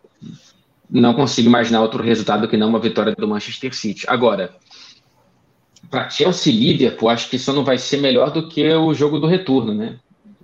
[0.90, 4.06] não consigo imaginar outro resultado que não uma vitória do Manchester City.
[4.08, 4.56] Agora,
[5.88, 9.28] para Chelsea Liverpool, acho que isso não vai ser melhor do que o jogo do
[9.28, 10.00] retorno, né?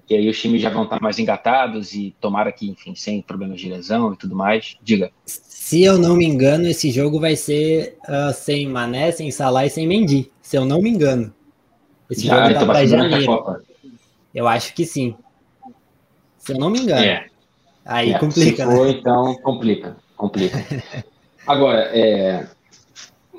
[0.10, 3.60] E aí os times já vão estar mais engatados e tomara que, enfim, sem problemas
[3.60, 4.78] de lesão e tudo mais.
[4.82, 5.12] Diga.
[5.26, 9.70] Se eu não me engano, esse jogo vai ser uh, sem Mané, sem Salah e
[9.70, 10.30] sem Mendy.
[10.42, 11.34] Se eu não me engano.
[12.10, 13.62] Esse já, jogo tá para janeiro.
[14.36, 15.16] Eu acho que sim.
[16.38, 17.06] Se eu não me engano.
[17.06, 17.28] É.
[17.86, 18.92] Aí é, complica, se for, né?
[18.92, 20.66] então complica, complica.
[21.46, 22.48] Agora, é,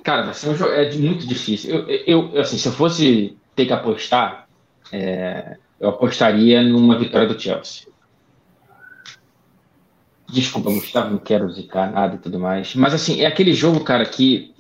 [0.02, 1.88] cara, vai ser um jogo é muito difícil.
[1.88, 4.46] Eu, eu, assim, se eu fosse ter que apostar,
[4.92, 7.86] é, eu apostaria numa vitória do Chelsea.
[10.28, 12.74] Desculpa, Gustavo, não quero zicar nada e tudo mais.
[12.74, 14.52] Mas, assim, é aquele jogo, cara, que.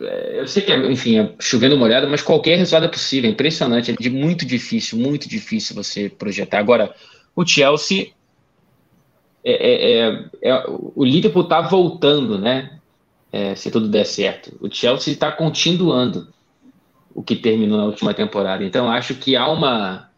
[0.00, 3.30] É, eu sei que, é, enfim, é chovendo molhado, mas qualquer resultado é possível.
[3.30, 3.90] É impressionante.
[3.90, 6.58] É de muito difícil, muito difícil você projetar.
[6.58, 6.94] Agora,
[7.34, 8.12] o Chelsea.
[9.44, 12.78] É, é, é, é o Liverpool tá voltando, né?
[13.56, 14.54] se tudo der certo.
[14.60, 16.28] O Chelsea está continuando
[17.14, 18.64] o que terminou na última temporada.
[18.64, 20.08] Então, acho que há uma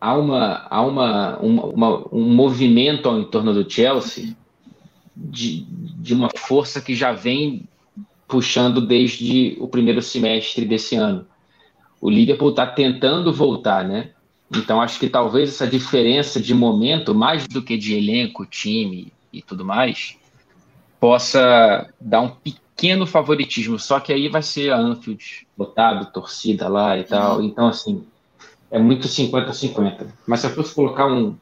[0.00, 4.36] há uma há uma, uma, um movimento ao entorno do Chelsea
[5.16, 7.68] de, de uma força que já vem
[8.26, 11.26] puxando desde o primeiro semestre desse ano.
[12.00, 14.10] O Liverpool está tentando voltar, né?
[14.54, 19.40] Então acho que talvez essa diferença de momento, mais do que de elenco, time e
[19.40, 20.16] tudo mais,
[20.98, 22.28] possa dar um
[22.82, 27.38] pequeno favoritismo, só que aí vai ser a Anfield lotado, torcida lá e tal.
[27.38, 27.44] Uhum.
[27.44, 28.04] Então, assim,
[28.72, 30.08] é muito 50-50.
[30.26, 31.36] Mas se eu fosse colocar um,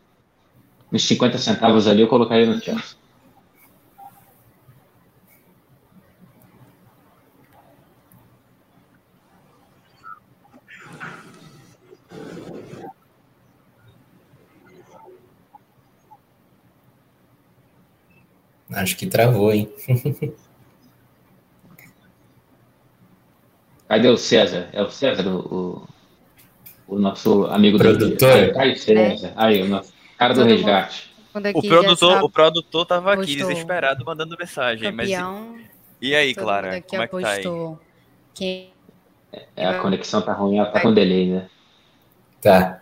[0.93, 3.01] uns 50 centavos ali, eu colocaria no Chelsea.
[18.73, 19.73] Acho que travou, hein?
[23.91, 24.69] Cadê o César?
[24.73, 25.89] É o César, o,
[26.87, 28.53] o, o nosso amigo produtor.
[28.53, 28.61] Do...
[28.61, 29.27] Aí, César.
[29.27, 29.33] É.
[29.35, 31.11] Aí, o nosso cara do resgate.
[31.35, 34.93] O produtor, o produtor tava aqui desesperado mandando mensagem.
[34.93, 35.67] Campeão, mas...
[36.01, 36.81] E aí, Clara?
[36.83, 37.43] Como é que tá aí?
[38.33, 38.73] Quem...
[39.57, 41.49] É, a conexão tá ruim, ela tá com delay, né?
[42.41, 42.81] Tá.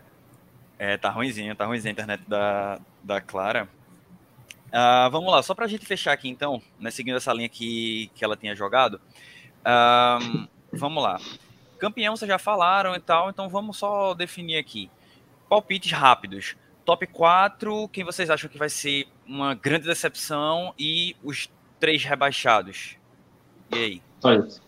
[0.79, 3.67] É, tá ruimzinho, tá ruimzinho a internet da, da Clara.
[4.67, 8.23] Uh, vamos lá, só pra gente fechar aqui então, né, seguindo essa linha que, que
[8.23, 9.01] ela tinha jogado.
[9.61, 11.21] Uh, vamos lá.
[11.79, 14.91] Campeão vocês já falaram e tal, então vamos só definir aqui.
[15.49, 16.57] Palpites rápidos.
[16.85, 21.49] Top 4, quem vocês acham que vai ser uma grande decepção e os
[21.79, 22.97] três rebaixados?
[23.71, 24.03] E aí?
[24.21, 24.63] Só isso.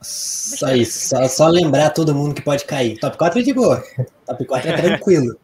[0.00, 1.08] Só isso.
[1.08, 2.98] Só, só lembrar todo mundo que pode cair.
[2.98, 3.82] Top 4 é de boa.
[4.26, 5.36] Top 4 é tranquilo.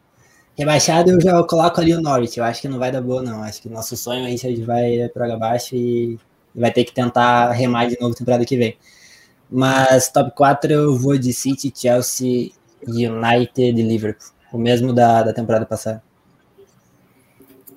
[0.57, 2.37] Rebaixado eu já coloco ali o Norwich.
[2.37, 3.43] Eu acho que não vai dar boa, não.
[3.43, 6.19] Acho que nosso sonho é a gente vai para baixo e
[6.53, 8.77] vai ter que tentar remar de novo temporada que vem.
[9.51, 12.51] Mas top 4 eu vou de City, Chelsea,
[12.87, 14.29] United e Liverpool.
[14.53, 16.01] O mesmo da, da temporada passada.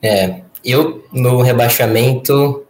[0.03, 2.65] É, eu no rebaixamento,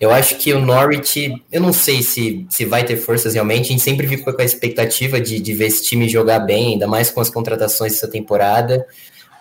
[0.00, 3.68] eu acho que o Norwich, eu não sei se, se vai ter forças realmente, a
[3.68, 7.10] gente sempre fica com a expectativa de, de ver esse time jogar bem, ainda mais
[7.10, 8.86] com as contratações dessa temporada,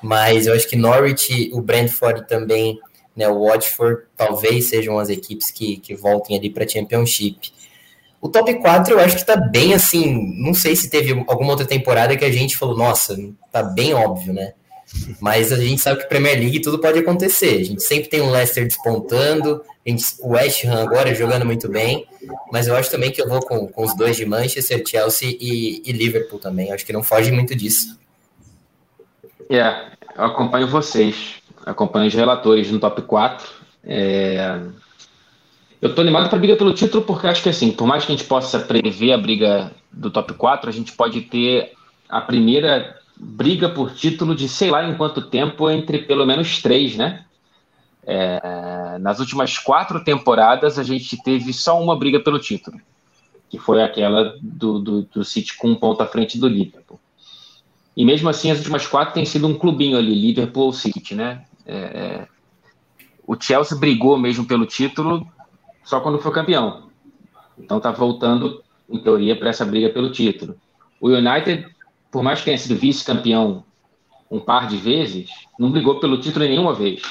[0.01, 2.79] mas eu acho que Norwich, o Brentford também,
[3.15, 7.51] né, o Watford, talvez sejam as equipes que, que voltem ali para a Championship.
[8.19, 10.33] O top 4 eu acho que tá bem assim.
[10.41, 13.15] Não sei se teve alguma outra temporada que a gente falou, nossa,
[13.51, 14.53] tá bem óbvio, né?
[15.19, 17.59] Mas a gente sabe que Premier League tudo pode acontecer.
[17.59, 22.07] A gente sempre tem um Leicester despontando, gente, o West Ham agora jogando muito bem,
[22.51, 25.81] mas eu acho também que eu vou com, com os dois de Manchester, Chelsea e,
[25.85, 26.69] e Liverpool também.
[26.69, 27.99] Eu acho que não foge muito disso.
[29.49, 33.45] É, yeah, eu acompanho vocês, acompanho os relatores no top 4.
[33.83, 34.59] É...
[35.79, 38.11] Eu tô animado para a briga pelo título porque acho que assim, por mais que
[38.11, 41.73] a gente possa prever a briga do top 4, a gente pode ter
[42.09, 46.95] a primeira briga por título de sei lá em quanto tempo entre pelo menos três,
[46.95, 47.25] né?
[48.03, 52.79] É, nas últimas quatro temporadas a gente teve só uma briga pelo título,
[53.49, 56.99] que foi aquela do, do, do City com um ponto à frente do Liverpool.
[57.95, 61.43] E mesmo assim as últimas quatro tem sido um clubinho ali, Liverpool ou City, né?
[61.65, 62.27] É, é,
[63.27, 65.27] o Chelsea brigou mesmo pelo título
[65.87, 66.89] só quando foi campeão.
[67.57, 70.55] Então tá voltando, em teoria, para essa briga pelo título.
[70.99, 71.65] O United
[72.11, 73.63] por mais que tenha sido vice-campeão
[74.29, 77.01] um par de vezes, não brigou pelo título nenhuma vez.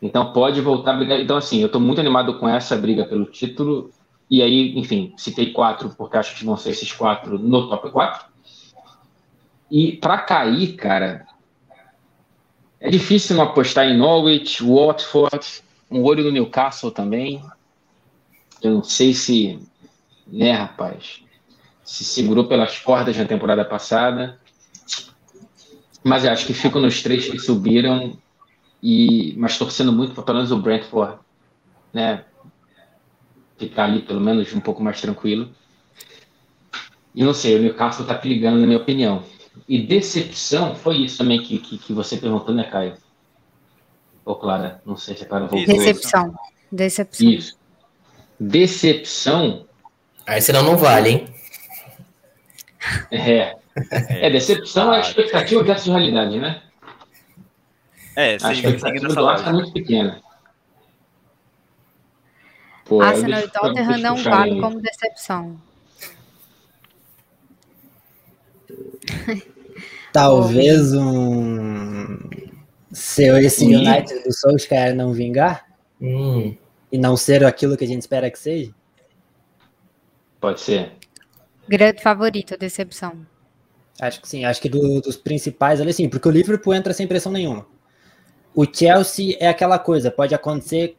[0.00, 1.20] Então pode voltar a brigar.
[1.20, 3.90] Então, assim, eu estou muito animado com essa briga pelo título.
[4.30, 8.26] E aí, enfim, citei quatro, porque acho que vão ser esses quatro no top 4.
[9.70, 11.26] E para cair, cara,
[12.80, 17.42] é difícil não apostar em Norwich, Watford, um olho no Newcastle também.
[18.62, 19.58] Eu não sei se,
[20.26, 21.22] né, rapaz?
[21.88, 24.38] se segurou pelas cordas na temporada passada.
[26.04, 28.16] Mas eu acho que fico nos três que subiram,
[28.82, 31.18] e mas torcendo muito para pelo menos o Brentford
[31.92, 32.24] né,
[33.56, 35.50] ficar ali pelo menos um pouco mais tranquilo.
[37.14, 39.24] E não sei, o Newcastle está perigando, na minha opinião.
[39.66, 42.94] E decepção, foi isso também que, que, que você perguntou, né, Caio?
[44.26, 45.74] Ou Clara, não sei se a Clara voltou.
[45.74, 46.34] Decepção.
[46.70, 47.30] Decepção.
[47.30, 47.57] Isso.
[48.38, 49.66] Decepção.
[50.26, 51.34] Aí senão não vale, hein?
[53.10, 53.56] É.
[53.90, 56.62] É, decepção é a expectativa versus realidade, né?
[58.16, 60.20] É, a expectativa do Arsenal é muito pequena.
[62.84, 65.60] Pô, Arsenal e Tottenham não vale como decepção.
[70.12, 72.18] Talvez um.
[72.90, 75.66] Se esse United do Solskjaer não vingar
[76.00, 76.56] hum.
[76.90, 78.72] E não ser aquilo que a gente espera que seja.
[80.40, 80.92] Pode ser.
[81.68, 83.26] Grande favorito, decepção.
[84.00, 87.06] Acho que sim, acho que do, dos principais ali sim, porque o Liverpool entra sem
[87.06, 87.66] pressão nenhuma.
[88.54, 90.96] O Chelsea é aquela coisa, pode acontecer,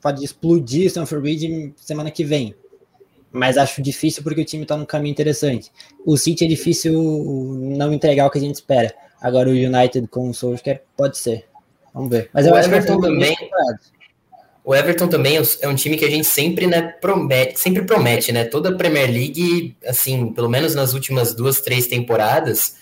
[0.00, 2.54] pode explodir Stanford Bridge semana que vem.
[3.30, 5.72] Mas acho difícil porque o time está num caminho interessante.
[6.04, 8.94] O City é difícil não entregar o que a gente espera.
[9.20, 11.46] Agora o United com o Solskjaer pode ser.
[11.94, 12.28] Vamos ver.
[12.32, 13.36] Mas eu o acho Everton que também.
[14.64, 18.44] O Everton também é um time que a gente sempre, né, promete, sempre promete, né?
[18.44, 22.76] Toda a Premier League, assim, pelo menos nas últimas duas, três temporadas,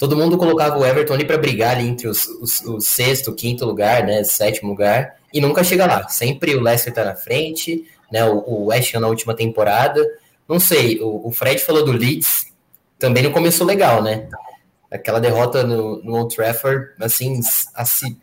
[0.00, 3.64] todo mundo colocava o Everton ali para brigar ali entre os, os, o sexto, quinto
[3.64, 6.08] lugar, né, sétimo lugar, e nunca chega lá.
[6.08, 8.24] Sempre o Leicester tá na frente, né?
[8.24, 10.04] O, o West Ham na última temporada.
[10.48, 12.46] Não sei, o, o Fred falou do Leeds,
[12.98, 14.28] também não começou legal, né?
[14.90, 17.40] Aquela derrota no, no Old Trafford, assim,
[17.74, 18.16] assim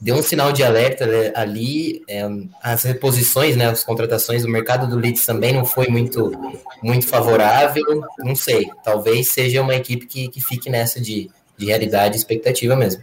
[0.00, 2.02] deu um sinal de alerta né, ali.
[2.08, 2.22] É,
[2.62, 6.32] as reposições, né, as contratações, o mercado do Leeds também não foi muito,
[6.82, 7.84] muito favorável.
[8.18, 12.74] Não sei, talvez seja uma equipe que, que fique nessa de, de realidade e expectativa
[12.74, 13.02] mesmo.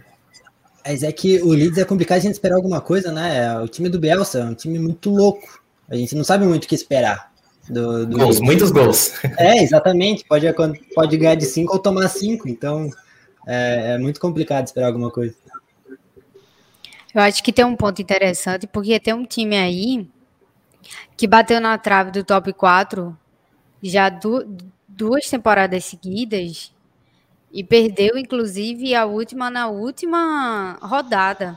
[0.84, 3.58] Mas é que o Leeds é complicado a gente esperar alguma coisa, né?
[3.60, 5.62] O time do Bielsa é um time muito louco.
[5.88, 7.30] A gente não sabe muito o que esperar.
[7.68, 9.12] Do, do gols, muitos gols.
[9.36, 10.24] É, exatamente.
[10.24, 10.46] Pode,
[10.94, 12.48] pode ganhar de 5 ou tomar 5.
[12.48, 12.90] Então,
[13.46, 15.34] É, é muito complicado esperar alguma coisa.
[17.18, 20.08] Eu acho que tem um ponto interessante, porque tem um time aí
[21.16, 23.18] que bateu na trave do top 4
[23.82, 24.56] já du
[24.86, 26.72] duas temporadas seguidas
[27.52, 31.56] e perdeu, inclusive, a última na última rodada.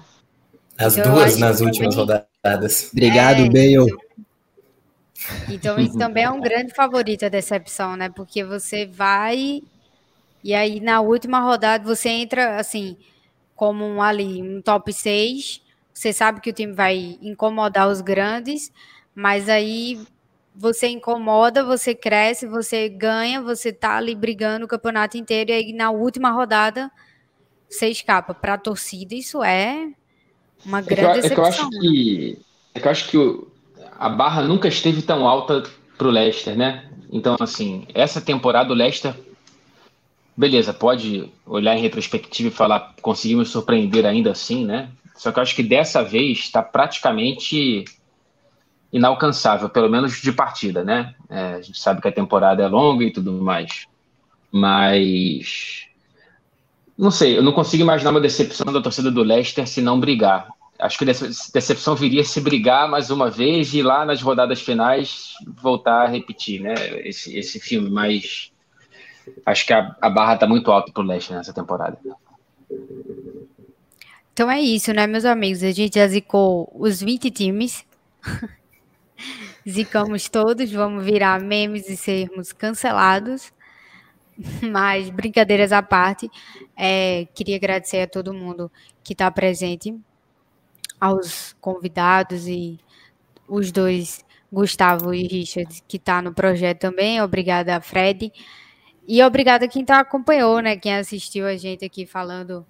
[0.75, 2.25] As então, duas nas últimas também...
[2.43, 2.89] rodadas.
[2.91, 3.75] Obrigado, é, Bale.
[3.75, 3.97] Então,
[5.47, 8.09] então, isso também é um grande favorito a decepção, né?
[8.09, 9.61] Porque você vai
[10.43, 12.97] e aí na última rodada você entra assim,
[13.61, 15.61] como um, ali, um top 6.
[15.93, 18.73] Você sabe que o time vai incomodar os grandes,
[19.13, 19.99] mas aí
[20.55, 25.73] você incomoda, você cresce, você ganha, você tá ali brigando o campeonato inteiro e aí
[25.73, 26.89] na última rodada
[27.69, 28.33] você escapa.
[28.33, 29.91] Para a torcida, isso é
[30.65, 32.39] uma grande é que eu, é que eu acho que
[32.73, 33.47] é que eu acho que
[33.99, 36.89] a barra nunca esteve tão alta para o Leicester, né?
[37.11, 39.13] Então, assim, essa temporada o Leicester,
[40.35, 44.89] beleza, pode olhar em retrospectiva e falar conseguimos surpreender ainda assim, né?
[45.15, 47.85] Só que eu acho que dessa vez está praticamente
[48.91, 51.13] inalcançável, pelo menos de partida, né?
[51.29, 53.87] É, a gente sabe que a temporada é longa e tudo mais,
[54.51, 55.85] mas
[56.97, 60.49] não sei, eu não consigo imaginar uma decepção da torcida do Leicester se não brigar
[60.81, 66.03] acho que decepção viria se brigar mais uma vez e lá nas rodadas finais voltar
[66.03, 66.73] a repetir, né?
[67.03, 68.51] Esse, esse filme, mas
[69.45, 71.97] acho que a, a barra está muito alta para o Leste nessa temporada.
[74.33, 75.63] Então é isso, né, meus amigos?
[75.63, 77.85] A gente já zicou os 20 times.
[79.69, 83.53] Zicamos todos, vamos virar memes e sermos cancelados.
[84.61, 86.29] Mas, brincadeiras à parte,
[86.75, 88.71] é, queria agradecer a todo mundo
[89.03, 89.95] que está presente
[90.99, 92.79] aos convidados e
[93.47, 97.21] os dois, Gustavo e Richard, que está no projeto também.
[97.21, 98.31] Obrigada, Fred.
[99.13, 100.77] E obrigada quem tá, acompanhou, né?
[100.77, 102.65] Quem assistiu a gente aqui falando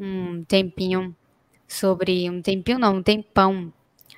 [0.00, 1.14] um tempinho
[1.68, 2.30] sobre.
[2.30, 3.70] Um tempinho, não, um tempão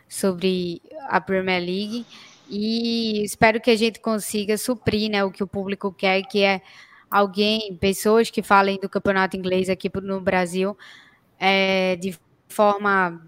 [0.09, 2.07] sobre a Premier League.
[2.49, 6.63] E espero que a gente consiga suprir né, o que o público quer, que é
[7.11, 10.79] alguém, pessoas que falem do campeonato inglês aqui no Brasil
[11.41, 12.17] é, de
[12.49, 13.21] forma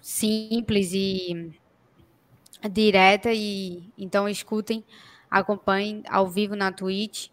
[0.00, 1.52] simples e
[2.72, 4.82] direta e então escutem,
[5.30, 7.28] acompanhem ao vivo na Twitch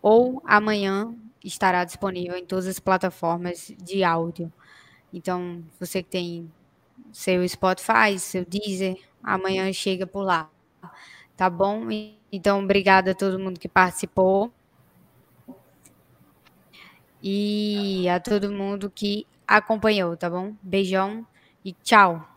[0.00, 1.14] ou amanhã
[1.44, 4.52] estará disponível em todas as plataformas de áudio.
[5.12, 6.50] Então, você que tem
[7.12, 10.50] seu Spotify, seu Deezer, amanhã chega por lá.
[11.36, 11.86] Tá bom?
[12.30, 14.52] Então, obrigada a todo mundo que participou.
[17.22, 20.54] E a todo mundo que acompanhou, tá bom?
[20.62, 21.26] Beijão
[21.64, 22.31] e tchau.